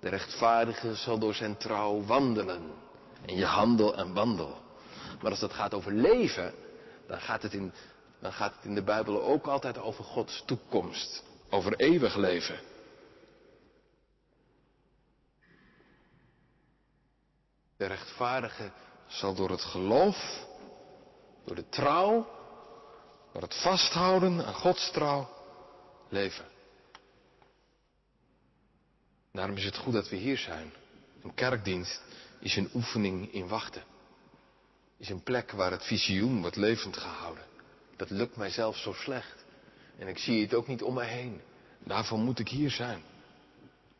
De 0.00 0.08
rechtvaardige 0.08 0.94
zal 0.94 1.18
door 1.18 1.34
zijn 1.34 1.56
trouw 1.56 2.04
wandelen. 2.04 2.62
En 3.26 3.36
je 3.36 3.44
handel 3.44 3.96
en 3.96 4.14
wandel. 4.14 4.56
Maar 5.20 5.30
als 5.30 5.40
het 5.40 5.52
gaat 5.52 5.74
over 5.74 5.92
leven, 5.92 6.54
dan 7.06 7.20
gaat 7.20 7.42
het 7.42 7.54
in, 7.54 7.72
dan 8.20 8.32
gaat 8.32 8.54
het 8.56 8.64
in 8.64 8.74
de 8.74 8.82
Bijbel 8.82 9.22
ook 9.22 9.46
altijd 9.46 9.78
over 9.78 10.04
Gods 10.04 10.42
toekomst. 10.46 11.22
Over 11.50 11.74
eeuwig 11.76 12.16
leven. 12.16 12.58
De 17.82 17.88
rechtvaardige 17.88 18.70
zal 19.06 19.34
door 19.34 19.50
het 19.50 19.62
geloof, 19.62 20.46
door 21.44 21.56
de 21.56 21.68
trouw, 21.68 22.28
door 23.32 23.42
het 23.42 23.54
vasthouden 23.54 24.46
aan 24.46 24.54
Gods 24.54 24.90
trouw 24.90 25.28
leven. 26.08 26.44
Daarom 29.32 29.56
is 29.56 29.64
het 29.64 29.76
goed 29.76 29.92
dat 29.92 30.08
we 30.08 30.16
hier 30.16 30.38
zijn. 30.38 30.72
Een 31.22 31.34
kerkdienst 31.34 32.02
is 32.40 32.56
een 32.56 32.70
oefening 32.74 33.32
in 33.32 33.48
wachten. 33.48 33.84
Is 34.98 35.08
een 35.08 35.22
plek 35.22 35.50
waar 35.50 35.70
het 35.70 35.84
visioen 35.84 36.40
wordt 36.40 36.56
levend 36.56 36.96
gehouden. 36.96 37.44
Dat 37.96 38.10
lukt 38.10 38.36
mij 38.36 38.50
zelf 38.50 38.76
zo 38.76 38.92
slecht. 38.92 39.44
En 39.98 40.08
ik 40.08 40.18
zie 40.18 40.42
het 40.42 40.54
ook 40.54 40.66
niet 40.66 40.82
om 40.82 40.94
mij 40.94 41.08
heen. 41.08 41.40
Daarvoor 41.78 42.18
moet 42.18 42.38
ik 42.38 42.48
hier 42.48 42.70
zijn. 42.70 43.02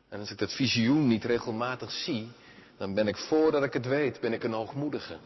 En 0.09 0.21
als 0.21 0.31
ik 0.31 0.39
dat 0.39 0.53
visioen 0.53 1.07
niet 1.07 1.25
regelmatig 1.25 1.91
zie, 1.91 2.29
dan 2.77 2.95
ben 2.95 3.09
ik 3.09 3.17
voordat 3.17 3.63
ik 3.63 3.73
het 3.73 3.87
weet, 3.87 4.21
ben 4.21 4.33
ik 4.33 4.45
een 4.45 4.53
hoogmoedige. 4.53 5.17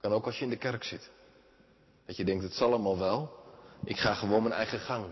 Kan 0.00 0.12
ook 0.12 0.26
als 0.26 0.38
je 0.38 0.44
in 0.44 0.50
de 0.50 0.56
kerk 0.56 0.84
zit. 0.84 1.10
Dat 2.06 2.16
je 2.16 2.24
denkt, 2.24 2.42
het 2.42 2.54
zal 2.54 2.68
allemaal 2.68 2.98
wel. 2.98 3.38
Ik 3.84 3.96
ga 3.96 4.14
gewoon 4.14 4.42
mijn 4.42 4.54
eigen 4.54 4.80
gang. 4.80 5.06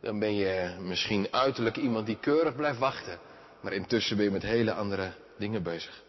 Dan 0.00 0.18
ben 0.18 0.34
je 0.34 0.76
misschien 0.80 1.32
uiterlijk 1.32 1.76
iemand 1.76 2.06
die 2.06 2.18
keurig 2.18 2.56
blijft 2.56 2.78
wachten. 2.78 3.18
Maar 3.60 3.72
intussen 3.72 4.16
ben 4.16 4.24
je 4.24 4.30
met 4.30 4.42
hele 4.42 4.72
andere 4.72 5.12
dingen 5.38 5.62
bezig. 5.62 6.02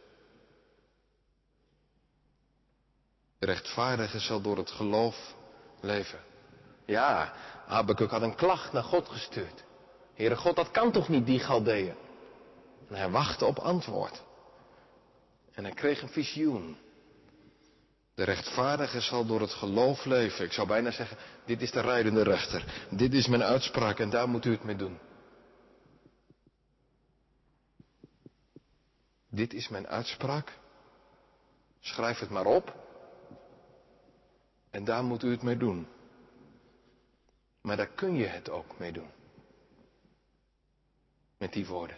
De 3.39 3.45
rechtvaardige 3.45 4.19
zal 4.19 4.41
door 4.41 4.57
het 4.57 4.71
geloof 4.71 5.35
leven. 5.79 6.19
Ja, 6.85 7.33
Habakkuk 7.65 8.11
had 8.11 8.21
een 8.21 8.35
klacht 8.35 8.73
naar 8.73 8.83
God 8.83 9.09
gestuurd. 9.09 9.63
Heere 10.13 10.35
God, 10.35 10.55
dat 10.55 10.71
kan 10.71 10.91
toch 10.91 11.09
niet, 11.09 11.25
die 11.25 11.39
Galdeeën? 11.39 11.95
En 12.91 12.97
hij 12.97 13.09
wachtte 13.09 13.45
op 13.45 13.59
antwoord. 13.59 14.23
En 15.51 15.63
hij 15.63 15.73
kreeg 15.73 16.01
een 16.01 16.09
visioen. 16.09 16.77
De 18.13 18.23
rechtvaardige 18.23 19.01
zal 19.01 19.25
door 19.25 19.41
het 19.41 19.53
geloof 19.53 20.05
leven. 20.05 20.45
Ik 20.45 20.51
zou 20.51 20.67
bijna 20.67 20.91
zeggen, 20.91 21.17
dit 21.45 21.61
is 21.61 21.71
de 21.71 21.81
rijdende 21.81 22.23
rechter. 22.23 22.87
Dit 22.89 23.13
is 23.13 23.27
mijn 23.27 23.43
uitspraak 23.43 23.99
en 23.99 24.09
daar 24.09 24.29
moet 24.29 24.45
u 24.45 24.51
het 24.51 24.63
mee 24.63 24.75
doen. 24.75 24.99
Dit 29.29 29.53
is 29.53 29.67
mijn 29.67 29.87
uitspraak. 29.87 30.59
Schrijf 31.79 32.19
het 32.19 32.29
maar 32.29 32.45
op. 32.45 32.75
En 34.69 34.83
daar 34.83 35.03
moet 35.03 35.23
u 35.23 35.31
het 35.31 35.41
mee 35.43 35.57
doen. 35.57 35.87
Maar 37.61 37.77
daar 37.77 37.91
kun 37.91 38.15
je 38.15 38.25
het 38.25 38.49
ook 38.49 38.79
mee 38.79 38.91
doen. 38.91 39.11
Met 41.37 41.53
die 41.53 41.65
woorden. 41.65 41.97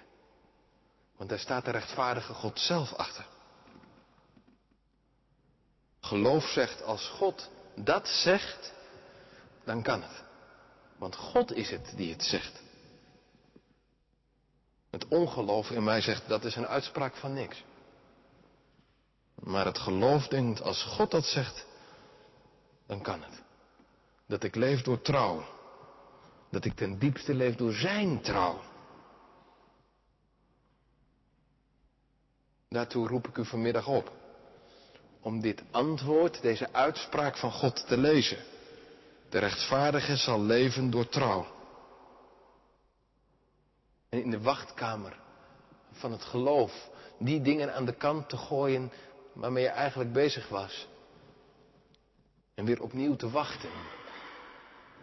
Want 1.24 1.36
daar 1.36 1.44
staat 1.44 1.66
de 1.66 1.72
rechtvaardige 1.72 2.34
God 2.34 2.60
zelf 2.60 2.94
achter. 2.94 3.26
Geloof 6.00 6.44
zegt, 6.44 6.84
als 6.84 7.08
God 7.08 7.50
dat 7.76 8.08
zegt, 8.08 8.74
dan 9.64 9.82
kan 9.82 10.02
het. 10.02 10.24
Want 10.98 11.16
God 11.16 11.54
is 11.54 11.70
het 11.70 11.94
die 11.96 12.12
het 12.12 12.24
zegt. 12.24 12.62
Het 14.90 15.08
ongeloof 15.08 15.70
in 15.70 15.84
mij 15.84 16.02
zegt, 16.02 16.28
dat 16.28 16.44
is 16.44 16.56
een 16.56 16.68
uitspraak 16.68 17.16
van 17.16 17.34
niks. 17.34 17.64
Maar 19.36 19.66
het 19.66 19.78
geloof 19.78 20.28
denkt, 20.28 20.62
als 20.62 20.84
God 20.84 21.12
dat 21.12 21.26
zegt, 21.26 21.66
dan 22.88 23.02
kan 23.02 23.24
het. 23.24 23.42
Dat 24.28 24.44
ik 24.44 24.56
leef 24.56 24.82
door 24.82 25.02
trouw. 25.02 25.46
Dat 26.52 26.66
ik 26.66 26.76
ten 26.76 27.00
diepste 27.00 27.34
leef 27.34 27.56
door 27.56 27.74
zijn 27.74 28.22
trouw. 28.22 28.72
Daartoe 32.74 33.08
roep 33.08 33.28
ik 33.28 33.38
u 33.38 33.46
vanmiddag 33.46 33.88
op. 33.88 34.12
Om 35.22 35.42
dit 35.42 35.64
antwoord, 35.72 36.42
deze 36.42 36.68
uitspraak 36.72 37.38
van 37.38 37.52
God 37.52 37.88
te 37.88 37.98
lezen. 37.98 38.38
De 39.30 39.40
rechtvaardige 39.40 40.16
zal 40.16 40.42
leven 40.42 40.90
door 40.90 41.10
trouw. 41.10 41.46
En 44.10 44.24
in 44.24 44.32
de 44.32 44.42
wachtkamer 44.42 45.20
van 45.92 46.12
het 46.12 46.24
geloof 46.24 46.90
die 47.20 47.42
dingen 47.42 47.74
aan 47.74 47.86
de 47.86 47.94
kant 47.94 48.30
te 48.30 48.38
gooien 48.38 48.92
waarmee 49.34 49.64
je 49.64 49.70
eigenlijk 49.70 50.14
bezig 50.14 50.50
was. 50.50 50.88
En 52.56 52.66
weer 52.66 52.82
opnieuw 52.82 53.16
te 53.16 53.30
wachten. 53.30 53.70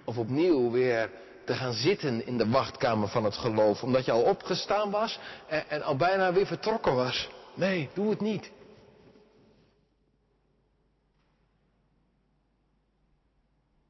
Of 0.04 0.18
opnieuw 0.18 0.70
weer 0.70 1.10
te 1.44 1.54
gaan 1.54 1.72
zitten 1.72 2.26
in 2.26 2.38
de 2.38 2.48
wachtkamer 2.48 3.08
van 3.08 3.24
het 3.24 3.36
geloof. 3.36 3.82
Omdat 3.82 4.04
je 4.04 4.12
al 4.12 4.22
opgestaan 4.22 4.90
was 4.90 5.18
en, 5.46 5.68
en 5.68 5.82
al 5.82 5.96
bijna 5.96 6.32
weer 6.32 6.46
vertrokken 6.46 6.94
was. 6.94 7.38
Nee, 7.60 7.90
doe 7.94 8.10
het 8.10 8.20
niet. 8.20 8.50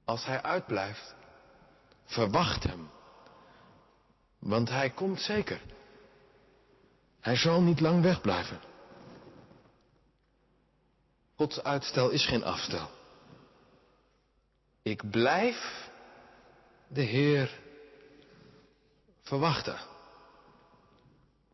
Als 0.04 0.24
hij 0.24 0.42
uitblijft, 0.42 1.14
verwacht 2.04 2.62
hem. 2.62 2.90
Want 4.38 4.68
hij 4.68 4.90
komt 4.90 5.20
zeker. 5.20 5.60
Hij 7.20 7.36
zal 7.36 7.60
niet 7.62 7.80
lang 7.80 8.02
wegblijven. 8.02 8.60
Gods 11.36 11.62
uitstel 11.62 12.10
is 12.10 12.26
geen 12.26 12.44
afstel. 12.44 12.90
Ik 14.82 15.10
blijf 15.10 15.90
de 16.88 17.02
Heer 17.02 17.60
verwachten. 19.20 19.78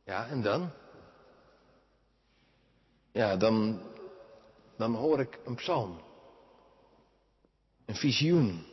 Ja, 0.04 0.26
en 0.26 0.42
dan? 0.42 0.72
Ja, 3.16 3.36
dan, 3.36 3.80
dan 4.76 4.94
hoor 4.94 5.20
ik 5.20 5.38
een 5.44 5.54
psalm. 5.54 6.00
Een 7.86 7.94
visioen. 7.94 8.66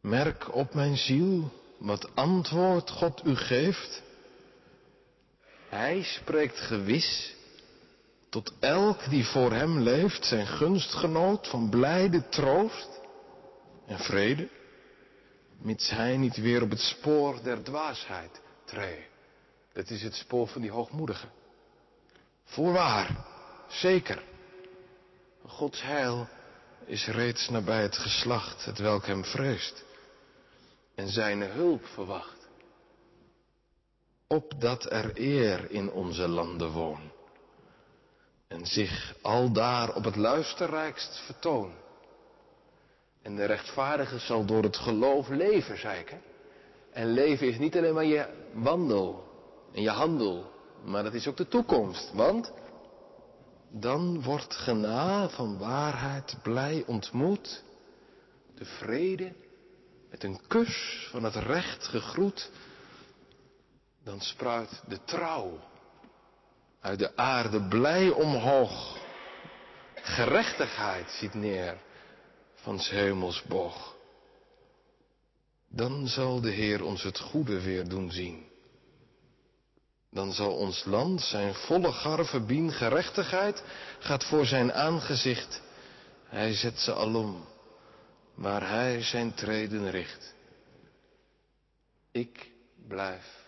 Merk 0.00 0.54
op 0.54 0.74
mijn 0.74 0.96
ziel 0.96 1.50
wat 1.78 2.14
antwoord 2.14 2.90
God 2.90 3.24
u 3.24 3.36
geeft. 3.36 4.02
Hij 5.68 6.02
spreekt 6.02 6.60
gewis 6.60 7.34
tot 8.28 8.52
elk 8.60 9.10
die 9.10 9.24
voor 9.24 9.52
hem 9.52 9.78
leeft 9.78 10.24
zijn 10.24 10.46
gunstgenoot 10.46 11.48
van 11.48 11.70
blijde 11.70 12.28
troost 12.28 13.00
en 13.86 13.98
vrede, 13.98 14.48
mits 15.58 15.90
hij 15.90 16.16
niet 16.16 16.36
weer 16.36 16.62
op 16.62 16.70
het 16.70 16.80
spoor 16.80 17.42
der 17.42 17.62
dwaasheid 17.62 18.40
tree. 18.64 19.06
Dat 19.72 19.90
is 19.90 20.02
het 20.02 20.14
spoor 20.14 20.46
van 20.46 20.60
die 20.60 20.70
hoogmoedige. 20.70 21.26
Voorwaar, 22.44 23.24
zeker. 23.68 24.22
Gods 25.46 25.82
heil 25.82 26.28
is 26.86 27.06
reeds 27.06 27.48
nabij 27.48 27.82
het 27.82 27.96
geslacht, 27.96 28.64
het 28.64 28.78
welk 28.78 29.06
hem 29.06 29.24
vreest 29.24 29.84
en 30.94 31.08
zijn 31.08 31.42
hulp 31.42 31.86
verwacht. 31.86 32.48
Opdat 34.26 34.92
er 34.92 35.10
eer 35.14 35.70
in 35.70 35.90
onze 35.90 36.28
landen 36.28 36.70
woon 36.70 37.12
en 38.48 38.66
zich 38.66 39.14
aldaar 39.22 39.94
op 39.94 40.04
het 40.04 40.16
luisterrijkst 40.16 41.18
vertoon. 41.24 41.72
En 43.22 43.36
de 43.36 43.44
rechtvaardige 43.44 44.18
zal 44.18 44.44
door 44.44 44.62
het 44.62 44.76
geloof 44.76 45.28
leven, 45.28 45.78
zei 45.78 46.00
ik. 46.00 46.14
En 46.92 47.12
leven 47.12 47.48
is 47.48 47.58
niet 47.58 47.76
alleen 47.76 47.94
maar 47.94 48.04
je 48.04 48.26
wandel 48.52 49.28
en 49.72 49.82
je 49.82 49.90
handel, 49.90 50.52
maar 50.84 51.02
dat 51.02 51.14
is 51.14 51.26
ook 51.26 51.36
de 51.36 51.48
toekomst. 51.48 52.12
Want 52.12 52.52
dan 53.70 54.22
wordt 54.22 54.54
gena 54.54 55.28
van 55.28 55.58
waarheid 55.58 56.36
blij 56.42 56.84
ontmoet, 56.86 57.62
de 58.54 58.64
vrede 58.64 59.32
met 60.10 60.24
een 60.24 60.40
kus 60.46 61.06
van 61.10 61.24
het 61.24 61.34
recht 61.34 61.84
gegroet, 61.86 62.50
dan 64.04 64.20
spruit 64.20 64.82
de 64.88 64.98
trouw 65.04 65.58
uit 66.80 66.98
de 66.98 67.16
aarde 67.16 67.62
blij 67.68 68.10
omhoog. 68.10 68.98
Gerechtigheid 69.94 71.10
ziet 71.10 71.34
neer 71.34 71.76
van 72.54 72.80
s 72.80 72.90
hemels 72.90 73.42
boog. 73.42 73.96
Dan 75.68 76.06
zal 76.08 76.40
de 76.40 76.50
Heer 76.50 76.84
ons 76.84 77.02
het 77.02 77.18
goede 77.18 77.60
weer 77.60 77.88
doen 77.88 78.10
zien. 78.10 78.52
Dan 80.14 80.32
zal 80.32 80.56
ons 80.56 80.84
land 80.84 81.20
zijn 81.20 81.54
volle 81.54 81.92
garve 81.92 82.40
bien 82.40 82.72
gerechtigheid 82.72 83.62
gaat 83.98 84.24
voor 84.24 84.46
zijn 84.46 84.72
aangezicht. 84.72 85.62
Hij 86.24 86.52
zet 86.52 86.78
ze 86.78 86.94
alom 86.94 87.44
waar 88.34 88.68
hij 88.68 89.02
zijn 89.02 89.34
treden 89.34 89.90
richt. 89.90 90.34
Ik 92.10 92.50
blijf 92.88 93.44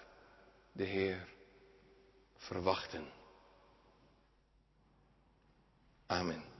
de 0.72 0.84
Heer 0.84 1.28
verwachten. 2.36 3.04
Amen. 6.06 6.55